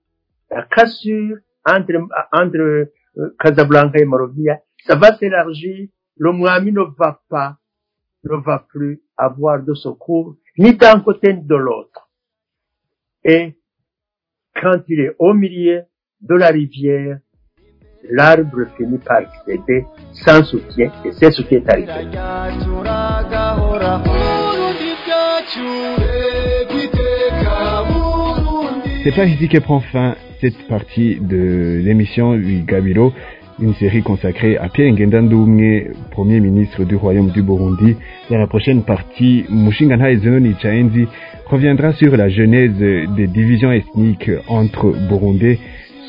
la 0.51 0.63
cassure 0.65 1.37
entre, 1.67 2.89
euh, 3.19 3.35
Casablanca 3.39 3.99
et 3.99 4.05
Morovia. 4.05 4.61
Ça 4.87 4.97
va 4.97 5.17
s'élargir. 5.17 5.89
Le 6.17 6.33
Moami 6.33 6.73
ne 6.73 6.83
va 6.99 7.21
pas, 7.29 7.58
ne 8.29 8.37
va 8.37 8.65
plus 8.69 9.01
avoir 9.17 9.63
de 9.63 9.75
secours, 9.75 10.37
ni 10.59 10.75
d'un 10.75 11.01
côté 11.01 11.33
ni 11.33 11.43
de 11.43 11.55
l'autre. 11.55 12.09
Et 13.25 13.57
quand 14.55 14.81
il 14.89 15.01
est 15.01 15.15
au 15.19 15.35
milieu 15.35 15.83
de 16.21 16.35
la 16.35 16.49
rivière, 16.49 17.19
l'arbre 18.11 18.67
finit 18.77 18.99
par 18.99 19.23
céder 19.45 19.85
sans 20.13 20.45
soutien, 20.45 20.91
et 21.05 21.13
c'est 21.13 21.31
ce 21.31 21.43
qui 21.43 21.55
est 21.57 21.69
arrivé. 21.69 21.93
C'est 29.05 29.15
par 29.15 29.27
ici 29.27 29.49
que 29.49 29.59
prend 29.59 29.81
fin 29.81 30.17
cette 30.41 30.69
partie 30.69 31.19
de 31.21 31.81
l'émission 31.83 32.37
Gabiro, 32.65 33.13
une 33.61 33.75
série 33.75 34.03
consacrée 34.03 34.57
à 34.57 34.69
Pierre 34.69 34.93
Ngendandoumwe, 34.93 35.93
premier 36.11 36.41
ministre 36.41 36.85
du 36.85 36.97
Royaume 36.97 37.31
du 37.31 37.43
Burundi. 37.43 37.97
Dans 38.31 38.39
la 38.39 38.47
prochaine 38.47 38.83
partie, 38.83 39.45
Mushinganha 39.51 40.17
Zenoni 40.17 40.55
Chaenzi 40.61 41.07
reviendra 41.47 41.93
sur 41.93 42.17
la 42.17 42.29
genèse 42.29 42.79
des 42.79 43.27
divisions 43.27 43.73
ethniques 43.73 44.31
entre 44.49 44.95
Burundais 45.09 45.59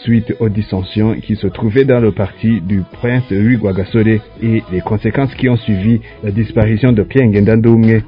suite 0.03 0.33
aux 0.39 0.49
dissensions 0.49 1.15
qui 1.15 1.35
se 1.35 1.47
trouvaient 1.47 1.85
dans 1.85 1.99
le 1.99 2.11
parti 2.11 2.61
du 2.61 2.83
prince 2.93 3.29
Louis 3.31 3.57
Guagasore 3.57 4.07
et 4.07 4.63
les 4.71 4.81
conséquences 4.81 5.33
qui 5.35 5.49
ont 5.49 5.57
suivi 5.57 6.01
la 6.23 6.31
disparition 6.31 6.91
de 6.91 7.03
Pierre 7.03 7.27
Ngendandoumwe, 7.27 8.03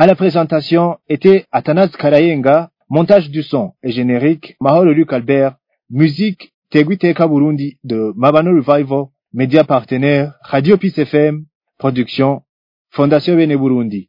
À 0.00 0.06
la 0.06 0.14
présentation 0.14 0.98
était 1.08 1.44
Athanas 1.50 1.88
Karayenga, 1.88 2.70
montage 2.88 3.30
du 3.30 3.42
son 3.42 3.72
et 3.82 3.90
générique 3.90 4.56
Maholo 4.60 4.92
Luc 4.92 5.12
Albert, 5.12 5.56
musique 5.90 6.52
Teguiteka 6.70 7.26
Burundi 7.26 7.78
de 7.84 8.12
Mabano 8.16 8.50
Revival, 8.50 9.06
média 9.32 9.64
partenaire 9.64 10.34
Radio 10.42 10.76
Peace 10.76 10.98
FM, 10.98 11.44
production 11.78 12.42
Fondation 12.90 13.36
Bene 13.36 13.56
Burundi. 13.56 14.08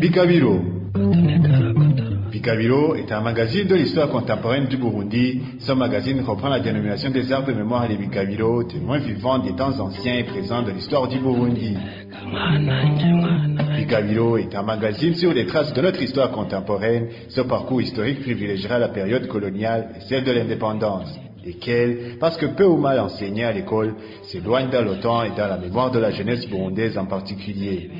Bikabiro. 0.00 0.60
Bikabiro 2.30 2.94
est 2.96 3.10
un 3.12 3.20
magazine 3.22 3.66
de 3.66 3.74
l'histoire 3.74 4.08
contemporaine 4.10 4.66
du 4.66 4.76
Burundi. 4.76 5.40
Ce 5.58 5.72
magazine 5.72 6.20
reprend 6.20 6.48
la 6.48 6.60
dénomination 6.60 7.10
des 7.10 7.32
arbres 7.32 7.48
de 7.48 7.54
mémoire 7.54 7.88
des 7.88 7.96
Bikabiro, 7.96 8.64
témoins 8.64 8.98
vivants 8.98 9.38
des 9.38 9.54
temps 9.54 9.78
anciens 9.80 10.16
et 10.18 10.24
présents 10.24 10.62
de 10.62 10.70
l'histoire 10.72 11.08
du 11.08 11.18
Burundi. 11.18 11.76
Bikabiro 13.76 14.36
est 14.36 14.54
un 14.54 14.62
magazine 14.62 15.14
sur 15.14 15.32
les 15.32 15.46
traces 15.46 15.72
de 15.72 15.80
notre 15.80 16.02
histoire 16.02 16.30
contemporaine. 16.32 17.08
Ce 17.28 17.40
parcours 17.40 17.80
historique 17.82 18.20
privilégiera 18.22 18.78
la 18.78 18.88
période 18.88 19.28
coloniale 19.28 19.90
et 19.96 20.00
celle 20.08 20.24
de 20.24 20.32
l'indépendance, 20.32 21.08
lesquelles, 21.44 22.16
parce 22.18 22.36
que 22.36 22.46
peu 22.46 22.64
ou 22.64 22.76
mal 22.76 22.98
enseignées 22.98 23.44
à 23.44 23.52
l'école, 23.52 23.94
s'éloignent 24.24 24.70
dans 24.70 24.82
le 24.82 24.98
temps 25.00 25.22
et 25.22 25.30
dans 25.30 25.46
la 25.46 25.58
mémoire 25.58 25.90
de 25.90 25.98
la 25.98 26.10
jeunesse 26.10 26.48
burundaise 26.48 26.98
en 26.98 27.06
particulier. 27.06 27.90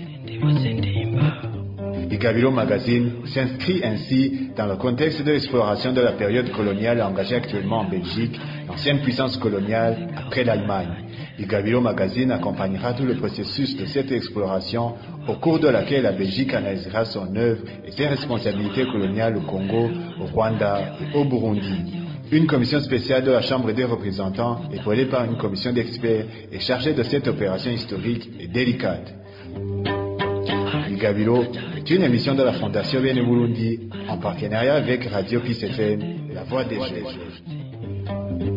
Bikabiro 2.08 2.52
Magazine 2.52 3.26
s'inscrit 3.26 3.80
ainsi 3.82 4.50
dans 4.56 4.66
le 4.66 4.76
contexte 4.76 5.22
de 5.24 5.32
l'exploration 5.32 5.92
de 5.92 6.00
la 6.00 6.12
période 6.12 6.50
coloniale 6.52 7.02
engagée 7.02 7.34
actuellement 7.34 7.80
en 7.80 7.88
Belgique, 7.88 8.38
l'ancienne 8.68 9.00
puissance 9.00 9.36
coloniale 9.36 10.08
après 10.16 10.44
l'Allemagne. 10.44 11.04
Bikabiro 11.36 11.80
Magazine 11.80 12.30
accompagnera 12.30 12.94
tout 12.94 13.04
le 13.04 13.16
processus 13.16 13.76
de 13.76 13.86
cette 13.86 14.12
exploration 14.12 14.94
au 15.26 15.34
cours 15.34 15.58
de 15.58 15.68
laquelle 15.68 16.04
la 16.04 16.12
Belgique 16.12 16.54
analysera 16.54 17.04
son 17.04 17.34
œuvre 17.34 17.62
et 17.84 17.90
ses 17.90 18.06
responsabilités 18.06 18.86
coloniales 18.86 19.36
au 19.36 19.40
Congo, 19.40 19.90
au 20.20 20.26
Rwanda 20.26 20.94
et 21.00 21.16
au 21.16 21.24
Burundi. 21.24 21.92
Une 22.30 22.46
commission 22.46 22.80
spéciale 22.80 23.24
de 23.24 23.32
la 23.32 23.42
Chambre 23.42 23.72
des 23.72 23.84
représentants, 23.84 24.60
épaulée 24.72 25.06
par 25.06 25.24
une 25.24 25.36
commission 25.36 25.72
d'experts, 25.72 26.26
est 26.52 26.60
chargée 26.60 26.92
de 26.92 27.02
cette 27.02 27.26
opération 27.26 27.70
historique 27.70 28.30
et 28.38 28.46
délicate. 28.46 29.12
Gabilo 30.96 31.44
est 31.76 31.90
une 31.90 32.02
émission 32.02 32.34
de 32.34 32.42
la 32.42 32.52
Fondation 32.54 33.00
Bene 33.00 33.22
Burundi 33.24 33.88
en 34.08 34.18
partenariat 34.18 34.74
avec 34.74 35.04
Radio 35.04 35.40
Peace 35.40 35.64
la 36.32 36.44
voix 36.44 36.64
des 36.64 36.76
jeunes. 36.76 38.55